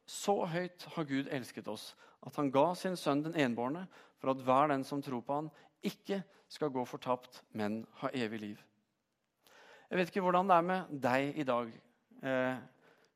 så 0.05 0.41
høyt 0.51 0.85
har 0.93 1.07
Gud 1.09 1.31
elsket 1.31 1.69
oss 1.71 1.93
at 2.21 2.35
han 2.37 2.51
ga 2.53 2.67
sin 2.77 2.97
sønn 2.99 3.23
den 3.25 3.37
enbårne 3.39 3.87
for 4.21 4.35
at 4.35 4.43
hver 4.45 4.69
den 4.69 4.83
som 4.85 5.01
tror 5.01 5.23
på 5.25 5.39
han, 5.39 5.49
ikke 5.81 6.21
skal 6.51 6.69
gå 6.69 6.83
fortapt, 6.85 7.41
men 7.57 7.81
ha 8.03 8.11
evig 8.13 8.41
liv. 8.43 8.59
Jeg 9.91 9.99
vet 9.99 10.07
ikke 10.13 10.21
hvordan 10.23 10.47
det 10.47 10.55
er 10.55 10.63
med 10.63 10.91
deg 11.03 11.39
i 11.41 11.43
dag. 11.43 11.71
Eh, 12.23 12.59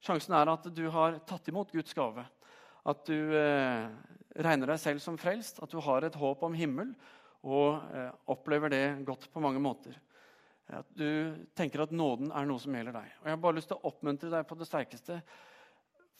sjansen 0.03 0.33
er 0.35 0.49
at 0.51 0.65
du 0.75 0.81
har 0.91 1.21
tatt 1.23 1.47
imot 1.47 1.69
Guds 1.71 1.95
gave. 1.95 2.25
At 2.83 3.05
du 3.07 3.31
eh, 3.31 3.85
regner 4.43 4.73
deg 4.73 4.81
selv 4.83 4.99
som 4.99 5.15
frelst, 5.15 5.61
at 5.63 5.71
du 5.71 5.79
har 5.79 6.03
et 6.03 6.17
håp 6.19 6.43
om 6.43 6.57
himmel 6.59 6.91
og 7.47 7.79
eh, 7.95 8.11
opplever 8.27 8.73
det 8.73 8.83
godt 9.07 9.29
på 9.31 9.39
mange 9.39 9.61
måter. 9.63 9.95
At 10.67 10.91
du 10.99 11.47
tenker 11.55 11.85
at 11.85 11.95
nåden 11.95 12.33
er 12.35 12.43
noe 12.49 12.59
som 12.59 12.75
gjelder 12.75 12.97
deg. 12.97 13.07
Og 13.21 13.29
Jeg 13.29 13.37
har 13.37 13.43
bare 13.47 13.59
lyst 13.61 13.71
til 13.71 13.79
å 13.79 13.93
oppmuntre 13.93 14.35
deg 14.35 14.43
på 14.49 14.59
det 14.59 14.67
sterkeste. 14.67 15.21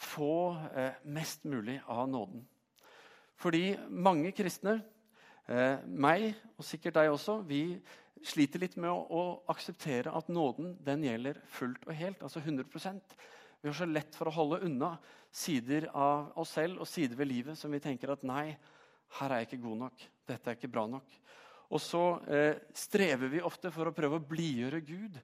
Få 0.08 0.34
eh, 0.72 1.04
mest 1.04 1.44
mulig 1.44 1.82
av 1.84 2.08
nåden. 2.08 2.48
Fordi 3.44 3.74
mange 3.92 4.32
kristne, 4.32 4.80
eh, 5.52 5.84
meg 5.86 6.32
og 6.56 6.66
sikkert 6.66 6.98
deg 6.98 7.12
også, 7.14 7.40
vi 7.48 7.78
sliter 8.26 8.62
litt 8.64 8.78
med 8.80 8.90
å, 8.90 9.02
å 9.06 9.24
akseptere 9.52 10.14
at 10.16 10.32
nåden 10.32 10.76
den 10.86 11.04
gjelder 11.06 11.42
fullt 11.58 11.86
og 11.88 11.98
helt. 11.98 12.24
Altså 12.26 12.42
100% 12.42 13.16
Vi 13.62 13.70
har 13.70 13.78
så 13.78 13.88
lett 13.90 14.16
for 14.16 14.30
å 14.30 14.36
holde 14.36 14.64
unna 14.66 14.96
sider 15.36 15.90
av 15.94 16.32
oss 16.40 16.54
selv 16.56 16.82
og 16.84 16.90
sider 16.90 17.18
ved 17.20 17.30
livet 17.32 17.60
som 17.60 17.74
vi 17.74 17.82
tenker 17.84 18.14
at 18.14 18.24
nei, 18.26 18.56
her 19.20 19.32
er 19.32 19.44
jeg 19.44 19.50
ikke 19.50 19.66
god 19.66 19.82
nok. 19.86 20.06
Dette 20.26 20.52
er 20.52 20.58
ikke 20.58 20.72
bra 20.72 20.86
nok. 20.90 21.18
Og 21.74 21.82
så 21.82 22.04
eh, 22.30 22.62
strever 22.78 23.32
vi 23.32 23.42
ofte 23.44 23.72
for 23.74 23.90
å 23.90 23.96
prøve 23.96 24.20
å 24.20 24.28
blidgjøre 24.30 24.82
Gud 24.86 25.18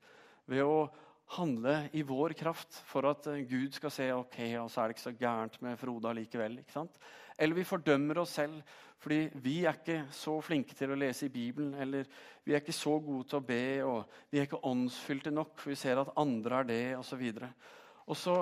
ved 0.49 0.65
å 0.65 0.89
handle 1.37 1.75
i 1.95 2.03
vår 2.07 2.35
kraft 2.39 2.81
for 2.89 3.07
at 3.09 3.27
eh, 3.31 3.43
Gud 3.49 3.75
skal 3.75 3.93
se 3.93 4.07
ok, 4.13 4.39
og 4.61 4.69
så 4.71 4.81
er 4.81 4.89
det 4.89 4.97
ikke 4.97 5.07
så 5.07 5.17
gærent 5.19 5.59
med 5.63 5.79
Frode 5.79 6.13
likevel. 6.17 6.59
ikke 6.59 6.75
sant? 6.75 6.97
Eller 7.37 7.55
vi 7.55 7.67
fordømmer 7.67 8.21
oss 8.21 8.37
selv 8.39 8.61
fordi 9.01 9.29
vi 9.41 9.63
er 9.65 9.79
ikke 9.79 10.03
så 10.13 10.35
flinke 10.45 10.75
til 10.77 10.91
å 10.93 10.97
lese 10.99 11.25
i 11.25 11.33
Bibelen. 11.33 11.73
Eller 11.73 12.05
vi 12.45 12.53
er 12.53 12.61
ikke 12.61 12.75
så 12.75 12.99
gode 13.01 13.31
til 13.31 13.39
å 13.39 13.45
be, 13.47 13.63
og 13.81 14.11
vi 14.29 14.37
er 14.37 14.45
ikke 14.45 14.61
åndsfylte 14.69 15.31
nok, 15.33 15.55
for 15.57 15.73
vi 15.73 15.77
ser 15.81 15.97
at 15.97 16.11
andre 16.21 16.59
er 16.59 16.67
det, 16.69 16.83
osv. 16.99 17.23
Og, 17.31 17.47
og 18.05 18.19
så 18.19 18.35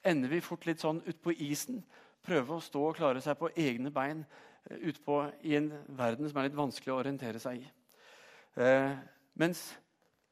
ender 0.00 0.32
vi 0.32 0.40
fort 0.40 0.64
litt 0.64 0.80
sånn 0.80 1.02
utpå 1.04 1.34
isen. 1.44 1.82
Prøve 2.24 2.56
å 2.56 2.64
stå 2.64 2.86
og 2.88 2.96
klare 2.96 3.20
seg 3.20 3.36
på 3.36 3.52
egne 3.52 3.92
bein 3.92 4.24
uh, 4.24 4.78
utpå 4.80 5.20
i 5.44 5.58
en 5.60 5.68
verden 5.98 6.28
som 6.30 6.40
er 6.40 6.48
litt 6.48 6.56
vanskelig 6.56 6.94
å 6.94 7.00
orientere 7.02 7.42
seg 7.42 7.60
i. 7.60 7.68
Eh, 8.60 8.96
mens 9.38 9.60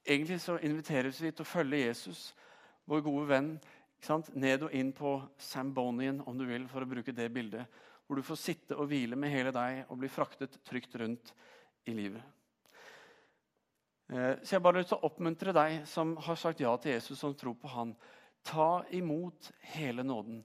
egentlig 0.09 0.41
så 0.41 0.57
inviteres 0.65 1.21
vi 1.23 1.33
til 1.33 1.45
å 1.45 1.49
følge 1.49 1.83
Jesus, 1.85 2.33
vår 2.89 3.05
gode 3.05 3.29
venn, 3.29 3.51
ned 4.39 4.65
og 4.65 4.75
inn 4.75 4.93
på 4.97 5.17
Sambonian, 5.43 6.23
om 6.27 6.39
du 6.39 6.47
vil, 6.49 6.69
for 6.71 6.85
å 6.85 6.89
bruke 6.89 7.13
det 7.13 7.29
bildet. 7.35 7.67
Hvor 8.07 8.17
du 8.17 8.25
får 8.25 8.41
sitte 8.41 8.77
og 8.79 8.89
hvile 8.89 9.19
med 9.21 9.33
hele 9.33 9.53
deg 9.53 9.91
og 9.91 9.99
bli 10.01 10.09
fraktet 10.09 10.57
trygt 10.65 10.95
rundt 10.97 11.35
i 11.85 11.95
livet. 11.97 12.23
Uh, 14.09 14.39
så 14.41 14.55
jeg 14.55 14.65
bare 14.65 14.81
lyst 14.81 14.95
til 14.95 15.03
å 15.03 15.11
oppmuntre 15.11 15.53
deg 15.53 15.83
som 15.89 16.15
har 16.25 16.39
sagt 16.41 16.63
ja 16.65 16.73
til 16.81 16.95
Jesus, 16.95 17.19
som 17.21 17.35
tror 17.37 17.59
på 17.61 17.69
han. 17.75 17.93
Ta 18.47 18.87
imot 18.97 19.51
hele 19.75 20.07
nåden. 20.07 20.41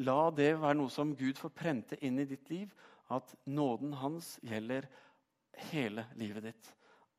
La 0.00 0.30
det 0.32 0.54
være 0.60 0.78
noe 0.80 0.92
som 0.92 1.12
Gud 1.16 1.36
får 1.40 1.52
prente 1.52 2.00
inn 2.04 2.20
i 2.22 2.28
ditt 2.28 2.48
liv, 2.52 2.72
at 3.12 3.34
nåden 3.44 3.92
hans 4.00 4.36
gjelder 4.44 4.88
hele 5.68 6.06
livet 6.16 6.48
ditt. 6.48 6.74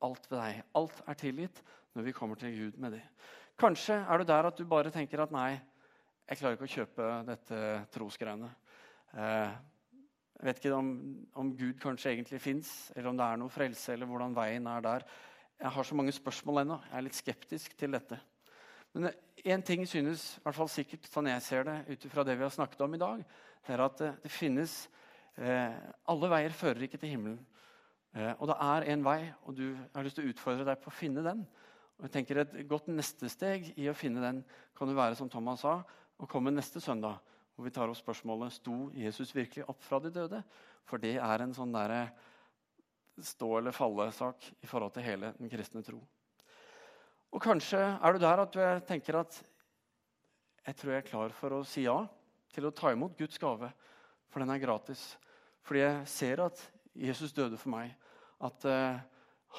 Alt 0.06 0.30
ved 0.30 0.38
deg. 0.38 0.62
Alt 0.80 1.02
er 1.06 1.18
tilgitt 1.20 1.62
når 1.96 2.06
vi 2.06 2.14
kommer 2.16 2.38
til 2.40 2.54
Gud 2.56 2.78
med 2.80 2.96
det. 2.96 3.02
Kanskje 3.60 3.98
er 4.00 4.18
du 4.18 4.24
der 4.24 4.48
at 4.48 4.56
du 4.56 4.64
bare 4.68 4.92
tenker 4.94 5.20
at 5.20 5.34
nei, 5.34 5.58
jeg 6.30 6.38
klarer 6.38 6.56
ikke 6.56 6.68
å 6.68 6.74
kjøpe 6.76 7.08
dette 7.26 7.58
trosgreiene. 7.92 8.48
Eh, 9.18 9.50
jeg 10.40 10.46
vet 10.46 10.60
ikke 10.62 10.76
om, 10.78 10.92
om 11.36 11.50
Gud 11.58 11.76
kanskje 11.82 12.14
egentlig 12.14 12.40
fins, 12.40 12.70
eller 12.94 13.10
om 13.10 13.18
det 13.18 13.26
er 13.26 13.40
noe 13.42 13.52
frelse, 13.52 13.92
eller 13.92 14.08
hvordan 14.08 14.36
veien 14.36 14.68
er 14.70 14.86
der. 14.86 15.04
Jeg 15.60 15.74
har 15.74 15.84
så 15.84 15.98
mange 15.98 16.14
spørsmål 16.16 16.62
ennå. 16.62 16.78
Jeg 16.86 16.96
er 16.96 17.04
litt 17.04 17.18
skeptisk 17.18 17.74
til 17.76 17.92
dette. 17.92 18.16
Men 18.94 19.10
én 19.44 19.62
ting 19.66 19.84
synes, 19.86 20.38
i 20.38 20.44
hvert 20.46 20.56
fall 20.56 20.70
sikkert 20.72 21.10
sånn 21.10 21.28
jeg 21.28 21.44
ser 21.44 21.68
det, 21.68 21.76
ut 21.90 22.06
fra 22.14 22.24
det 22.24 22.38
vi 22.38 22.46
har 22.46 22.54
snakket 22.54 22.86
om 22.86 22.96
i 22.96 23.02
dag, 23.02 23.20
det 23.66 23.74
er 23.76 23.84
at 23.84 24.00
det, 24.00 24.10
det 24.24 24.32
finnes 24.32 24.78
eh, 25.36 25.76
Alle 26.08 26.30
veier 26.32 26.56
fører 26.56 26.86
ikke 26.86 27.02
til 27.02 27.12
himmelen. 27.12 27.42
Eh, 28.16 28.32
og 28.38 28.48
det 28.50 28.56
er 28.66 28.86
en 28.92 29.04
vei, 29.06 29.18
og 29.46 29.54
du 29.58 29.66
har 29.94 30.06
lyst 30.06 30.18
til 30.18 30.26
å 30.26 30.32
utfordre 30.32 30.66
deg 30.66 30.80
på 30.82 30.90
å 30.90 30.94
finne 30.94 31.22
den. 31.24 31.44
Og 31.98 32.06
jeg 32.08 32.14
tenker 32.16 32.40
Et 32.42 32.54
godt 32.68 32.88
neste 32.88 33.28
steg 33.28 33.72
i 33.76 33.88
å 33.90 33.94
finne 33.94 34.22
den 34.24 34.40
kan 34.76 34.88
jo 34.88 34.96
være, 34.96 35.18
som 35.18 35.28
Thomas 35.28 35.62
sa, 35.62 35.82
å 36.18 36.26
komme 36.26 36.50
neste 36.50 36.80
søndag. 36.80 37.20
Hvor 37.54 37.66
vi 37.66 37.74
tar 37.74 37.90
opp 37.92 37.98
spørsmålet 37.98 38.54
sto 38.56 38.88
Jesus 38.96 39.34
virkelig 39.36 39.66
opp 39.68 39.82
fra 39.84 40.00
de 40.00 40.10
døde. 40.10 40.42
For 40.88 40.98
det 40.98 41.18
er 41.20 41.44
en 41.44 41.52
sånn 41.54 41.74
der 41.74 42.10
stå 43.20 43.58
eller 43.58 43.76
falle-sak 43.76 44.46
i 44.64 44.68
forhold 44.68 44.94
til 44.94 45.04
hele 45.04 45.34
den 45.36 45.50
kristne 45.52 45.84
tro. 45.84 46.00
Og 47.30 47.42
kanskje 47.44 47.78
er 47.78 48.16
du 48.16 48.22
der 48.22 48.42
at 48.42 48.54
du 48.56 48.86
tenker 48.88 49.20
at 49.20 49.36
jeg 50.66 50.76
tror 50.76 50.92
jeg 50.92 51.02
er 51.02 51.10
klar 51.10 51.34
for 51.36 51.56
å 51.56 51.66
si 51.68 51.84
ja 51.84 51.98
til 52.50 52.66
å 52.66 52.74
ta 52.74 52.90
imot 52.92 53.16
Guds 53.18 53.38
gave, 53.40 53.70
for 54.30 54.42
den 54.42 54.50
er 54.50 54.62
gratis. 54.62 55.02
Fordi 55.66 55.84
jeg 55.84 56.08
ser 56.10 56.42
at 56.48 56.60
Jesus 56.94 57.32
døde 57.32 57.58
for 57.60 57.72
meg, 57.72 57.94
at 58.40 58.64
uh, 58.66 58.98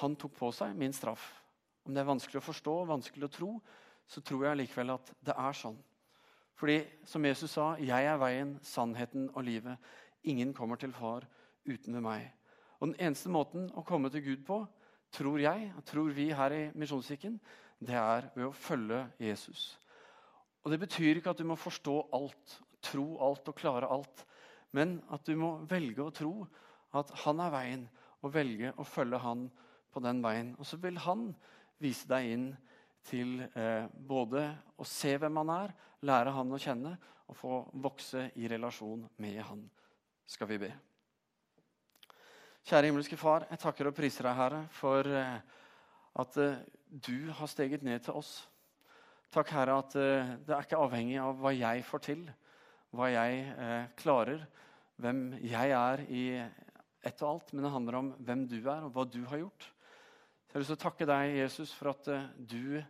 han 0.01 0.15
tok 0.15 0.33
på 0.37 0.51
seg 0.55 0.75
min 0.77 0.93
straff. 0.93 1.23
Om 1.85 1.95
det 1.95 2.01
er 2.01 2.09
vanskelig 2.09 2.41
å 2.41 2.45
forstå, 2.45 2.75
vanskelig 2.89 3.27
å 3.27 3.33
tro, 3.33 3.51
så 4.07 4.21
tror 4.25 4.45
jeg 4.47 4.61
likevel 4.61 4.93
at 4.95 5.13
det 5.23 5.35
er 5.37 5.57
sånn. 5.57 5.77
Fordi, 6.61 6.83
som 7.05 7.25
Jesus 7.25 7.51
sa, 7.51 7.75
'Jeg 7.79 8.05
er 8.05 8.17
veien, 8.17 8.59
sannheten 8.61 9.29
og 9.33 9.43
livet'. 9.43 9.77
Ingen 10.23 10.53
kommer 10.53 10.75
til 10.75 10.93
Far 10.93 11.25
uten 11.65 11.93
ved 11.93 12.01
meg. 12.01 12.31
Og 12.79 12.87
Den 12.87 13.07
eneste 13.07 13.29
måten 13.29 13.71
å 13.73 13.83
komme 13.85 14.09
til 14.09 14.21
Gud 14.21 14.45
på, 14.45 14.67
tror 15.11 15.39
jeg, 15.39 15.73
tror 15.85 16.11
vi 16.13 16.31
her 16.31 16.51
i 16.51 16.71
Misjonskirken, 16.73 17.39
det 17.79 17.95
er 17.95 18.29
ved 18.35 18.45
å 18.45 18.53
følge 18.53 19.11
Jesus. 19.19 19.79
Og 20.63 20.71
Det 20.71 20.79
betyr 20.79 21.17
ikke 21.17 21.29
at 21.29 21.37
du 21.37 21.43
må 21.43 21.55
forstå 21.55 22.09
alt, 22.13 22.61
tro 22.81 23.17
alt 23.19 23.47
og 23.47 23.55
klare 23.55 23.89
alt. 23.89 24.25
Men 24.71 25.01
at 25.09 25.25
du 25.25 25.35
må 25.35 25.65
velge 25.65 26.03
å 26.03 26.13
tro 26.13 26.47
at 26.97 27.13
han 27.23 27.41
er 27.43 27.53
veien, 27.53 27.87
og 28.21 28.33
velge 28.35 28.73
å 28.77 28.85
følge 28.85 29.19
han 29.23 29.47
på 29.91 30.03
den 30.03 30.21
veien. 30.23 30.53
Og 30.59 30.67
så 30.67 30.77
vil 30.81 30.99
han 31.01 31.31
vise 31.81 32.09
deg 32.09 32.33
inn 32.35 32.49
til 33.07 33.39
eh, 33.57 33.87
både 33.89 34.45
å 34.77 34.85
se 34.85 35.15
hvem 35.17 35.41
han 35.41 35.53
er, 35.55 35.73
lære 36.05 36.35
han 36.35 36.53
å 36.53 36.61
kjenne 36.61 36.93
og 37.31 37.37
få 37.37 37.57
vokse 37.81 38.27
i 38.37 38.47
relasjon 38.51 39.07
med 39.23 39.41
han. 39.47 39.63
Skal 40.27 40.49
vi 40.51 40.59
be. 40.61 40.71
Kjære 42.67 42.91
himmelske 42.91 43.17
Far, 43.17 43.47
jeg 43.49 43.59
takker 43.63 43.89
og 43.89 43.95
priser 43.97 44.27
deg, 44.27 44.37
Herre, 44.37 44.59
for 44.75 45.07
eh, 45.07 45.37
at 46.21 46.35
eh, 46.37 46.59
du 46.91 47.31
har 47.33 47.49
steget 47.49 47.81
ned 47.83 48.03
til 48.05 48.19
oss. 48.19 48.35
Takk, 49.33 49.49
Herre, 49.55 49.79
at 49.81 49.95
eh, 49.97 50.35
det 50.45 50.53
er 50.53 50.67
ikke 50.67 50.81
avhengig 50.83 51.17
av 51.23 51.39
hva 51.41 51.55
jeg 51.55 51.81
får 51.87 52.03
til, 52.05 52.21
hva 52.93 53.07
jeg 53.07 53.87
klarer, 53.97 54.43
hvem 54.99 55.23
jeg 55.39 55.71
er 55.71 56.03
i 56.11 56.23
ett 57.01 57.21
og 57.23 57.29
alt, 57.29 57.53
men 57.53 57.65
det 57.65 57.73
handler 57.73 57.97
om 57.99 58.09
hvem 58.21 58.47
du 58.49 58.59
er, 58.61 58.85
og 58.85 58.91
hva 58.95 59.05
du 59.09 59.21
har 59.29 59.41
gjort. 59.41 59.67
Så 59.67 60.53
jeg 60.53 60.57
har 60.57 60.63
lyst 60.63 60.73
til 60.73 60.79
å 60.79 60.83
takke 60.85 61.07
deg, 61.09 61.35
Jesus, 61.39 61.73
for 61.73 61.93
at 61.93 62.09
eh, 62.11 62.27
du 62.37 62.81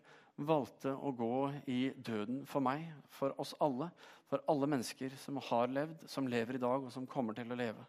valgte 0.42 0.94
å 0.96 1.12
gå 1.14 1.36
i 1.70 1.82
døden 1.94 2.42
for 2.50 2.64
meg, 2.66 2.88
for 3.14 3.36
oss 3.42 3.54
alle, 3.62 3.92
for 4.32 4.44
alle 4.50 4.70
mennesker 4.72 5.14
som 5.22 5.38
har 5.50 5.70
levd, 5.72 6.08
som 6.10 6.30
lever 6.32 6.58
i 6.58 6.64
dag, 6.64 6.88
og 6.88 6.94
som 6.94 7.08
kommer 7.10 7.38
til 7.38 7.52
å 7.52 7.60
leve. 7.60 7.86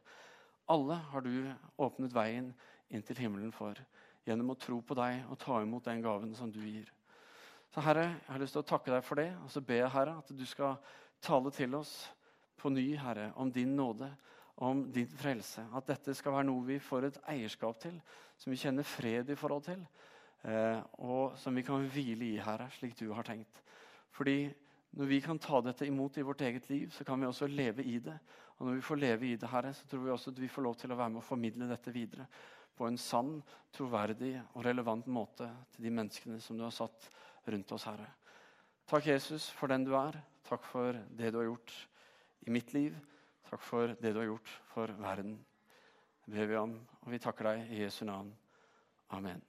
Alle 0.71 0.99
har 1.11 1.25
du 1.25 1.49
åpnet 1.81 2.15
veien 2.15 2.53
inn 2.93 3.05
til 3.07 3.19
himmelen 3.25 3.53
for 3.55 3.79
gjennom 4.27 4.53
å 4.53 4.59
tro 4.61 4.79
på 4.85 4.95
deg 4.95 5.25
og 5.31 5.39
ta 5.43 5.59
imot 5.63 5.89
den 5.89 6.03
gaven 6.05 6.35
som 6.39 6.51
du 6.53 6.61
gir. 6.63 6.91
Så 7.73 7.83
Herre, 7.83 8.05
jeg 8.19 8.29
har 8.29 8.43
lyst 8.43 8.55
til 8.59 8.63
å 8.63 8.69
takke 8.69 8.93
deg 8.93 9.05
for 9.07 9.19
det, 9.19 9.31
og 9.43 9.49
så 9.51 9.63
ber 9.65 9.81
jeg 9.81 9.95
Herre, 9.95 10.19
at 10.21 10.35
du 10.37 10.45
skal 10.47 10.77
tale 11.25 11.51
til 11.57 11.75
oss 11.79 11.95
på 12.61 12.71
ny, 12.71 12.93
Herre, 13.01 13.31
om 13.41 13.51
din 13.51 13.73
nåde, 13.79 14.11
om 14.63 14.85
din 14.95 15.11
frelse. 15.19 15.65
At 15.75 15.89
dette 15.91 16.15
skal 16.15 16.37
være 16.37 16.47
noe 16.49 16.65
vi 16.67 16.79
får 16.83 17.09
et 17.09 17.21
eierskap 17.35 17.81
til, 17.83 17.97
som 18.39 18.53
vi 18.53 18.61
kjenner 18.61 18.87
fred 18.87 19.33
i 19.33 19.39
forhold 19.39 19.67
til, 19.67 19.83
eh, 20.47 20.79
og 21.03 21.37
som 21.39 21.57
vi 21.57 21.65
kan 21.67 21.89
hvile 21.91 22.29
i, 22.31 22.39
Herre, 22.43 22.69
slik 22.79 22.95
du 22.99 23.11
har 23.13 23.27
tenkt. 23.27 23.63
Fordi 24.15 24.53
når 24.99 25.09
vi 25.09 25.21
kan 25.25 25.41
ta 25.41 25.61
dette 25.65 25.87
imot 25.89 26.19
i 26.19 26.25
vårt 26.27 26.45
eget 26.45 26.69
liv, 26.71 26.91
så 26.93 27.05
kan 27.05 27.21
vi 27.21 27.27
også 27.27 27.49
leve 27.49 27.85
i 27.85 27.99
det. 27.99 28.19
Og 28.59 28.67
når 28.67 28.75
vi 28.79 28.87
får 28.87 29.01
leve 29.01 29.27
i 29.27 29.37
det, 29.37 29.49
Herre, 29.51 29.73
så 29.75 29.87
tror 29.89 30.05
vi 30.05 30.11
også 30.15 30.31
at 30.31 30.41
vi 30.43 30.51
får 30.53 30.67
lov 30.69 30.75
til 30.79 30.93
å 30.93 30.99
være 30.99 31.15
med 31.15 31.23
å 31.23 31.27
formidle 31.27 31.71
dette 31.71 31.95
videre 31.95 32.27
på 32.77 32.87
en 32.87 32.99
sann, 32.99 33.37
troverdig 33.73 34.35
og 34.55 34.65
relevant 34.65 35.07
måte 35.13 35.49
til 35.75 35.87
de 35.87 35.93
menneskene 35.93 36.41
som 36.41 36.57
du 36.59 36.65
har 36.65 36.75
satt 36.75 37.09
rundt 37.49 37.73
oss, 37.75 37.87
Herre. 37.89 38.09
Takk, 38.89 39.07
Jesus, 39.07 39.49
for 39.57 39.73
den 39.73 39.85
du 39.87 39.95
er. 39.97 40.19
Takk 40.47 40.65
for 40.69 40.97
det 41.17 41.33
du 41.33 41.41
har 41.41 41.49
gjort 41.51 41.75
i 42.47 42.53
mitt 42.53 42.73
liv. 42.77 42.97
Takk 43.53 43.61
for 43.69 43.91
det 44.01 44.15
du 44.15 44.19
har 44.23 44.31
gjort 44.31 44.51
for 44.73 44.89
verden. 44.97 45.35
Det 46.25 46.33
ber 46.39 46.47
vi 46.49 46.57
om, 46.57 46.71
og 47.03 47.11
vi 47.13 47.19
takker 47.21 47.51
deg 47.51 47.75
i 47.75 47.83
Jesu 47.83 48.07
navn. 48.09 48.31
Amen. 49.13 49.43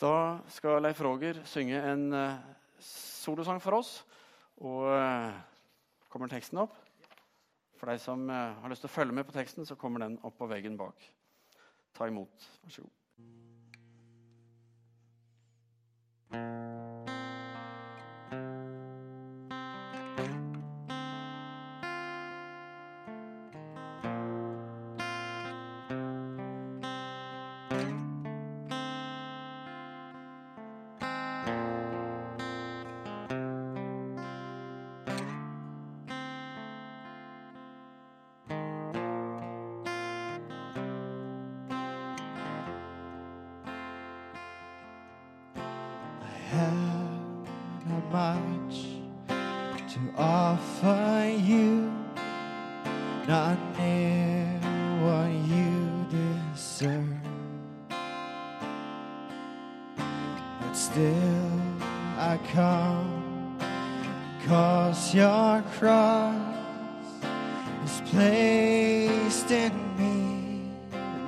Da 0.00 0.40
skal 0.48 0.80
Leif 0.80 1.02
Roger 1.04 1.42
synge 1.44 1.82
en 1.84 2.06
uh, 2.16 2.40
solosang 2.80 3.60
for 3.60 3.76
oss. 3.82 3.90
Og 4.56 4.88
uh, 4.88 5.36
kommer 6.08 6.32
teksten 6.32 6.62
opp? 6.64 6.72
For 7.76 7.92
deg 7.92 8.00
som 8.00 8.24
uh, 8.32 8.56
har 8.62 8.72
lyst 8.72 8.80
til 8.86 8.88
å 8.88 8.96
følge 8.96 9.20
med 9.20 9.28
på 9.28 9.36
teksten, 9.36 9.68
så 9.68 9.76
kommer 9.76 10.06
den 10.06 10.16
opp 10.24 10.40
på 10.40 10.48
veggen 10.48 10.80
bak. 10.80 10.96
Ta 11.92 12.08
imot. 12.08 12.50
Vær 12.64 12.78
så 12.78 12.88
god. 12.88 12.96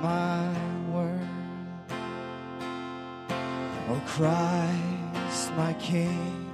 My 0.03 0.45
world. 0.91 1.27
Oh 3.89 4.01
Christ, 4.05 5.51
my 5.55 5.73
King 5.79 6.51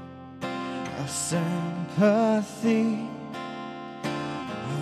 of 1.00 1.10
sympathy, 1.10 3.10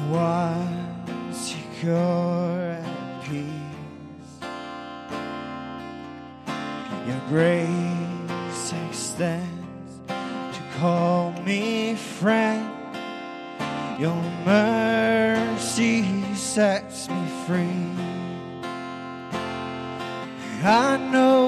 once 0.10 1.38
secure 1.38 2.78
at 2.84 3.24
peace. 3.24 4.34
Your 7.08 7.22
grace 7.30 8.74
extends 8.90 10.02
to 10.08 10.62
call 10.78 11.32
me 11.46 11.96
friend. 11.96 12.74
Your 13.98 14.22
mercy 14.46 16.04
sets 16.36 17.10
me 17.10 17.17
I 20.70 20.98
know 20.98 21.47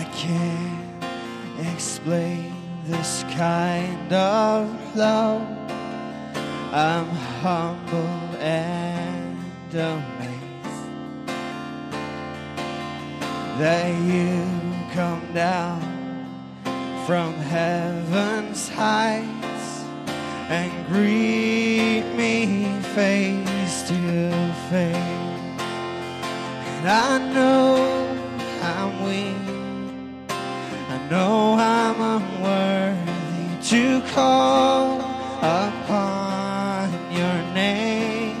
I 0.00 0.04
can't 0.04 1.04
explain 1.74 2.54
this 2.86 3.22
kind 3.36 4.10
of 4.10 4.96
love. 4.96 5.42
I'm 6.72 7.06
humble 7.42 8.16
and 8.40 9.36
amazed 9.74 10.86
that 13.60 13.88
you 14.10 14.46
come 14.94 15.34
down 15.34 15.82
from 17.06 17.34
heaven's 17.34 18.70
heights 18.70 19.84
and 20.48 20.72
greet 20.86 22.06
me 22.16 22.80
face 22.94 23.82
to 23.90 24.30
face. 24.70 25.60
And 26.72 26.88
I 26.88 27.18
know 27.34 27.99
call 34.20 35.00
upon 35.62 36.86
your 37.18 37.38
name. 37.54 38.36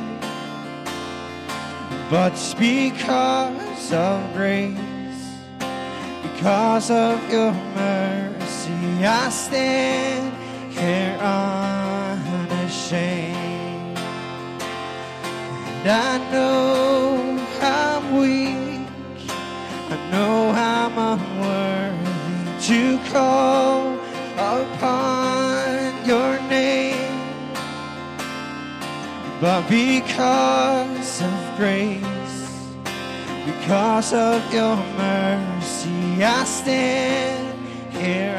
But 2.10 2.32
it's 2.32 2.52
because 2.54 3.86
of 3.92 4.16
grace, 4.34 5.24
because 6.26 6.88
of 6.90 7.16
your 7.32 7.52
mercy, 7.80 8.80
I 9.22 9.30
stand 9.30 10.26
here 10.76 11.16
unashamed. 11.38 12.68
And 15.72 15.84
I 16.08 16.12
know 16.32 16.58
I'm 17.62 18.02
weak. 18.20 18.88
I 19.94 19.96
know 20.12 20.34
I'm 20.74 20.94
unworthy 21.12 22.10
to 22.68 22.80
call 23.12 23.69
But 29.40 29.62
because 29.70 31.22
of 31.22 31.56
grace, 31.56 32.76
because 33.46 34.12
of 34.12 34.52
your 34.52 34.76
mercy, 34.98 36.22
I 36.22 36.44
stand 36.44 37.58
here 37.90 38.36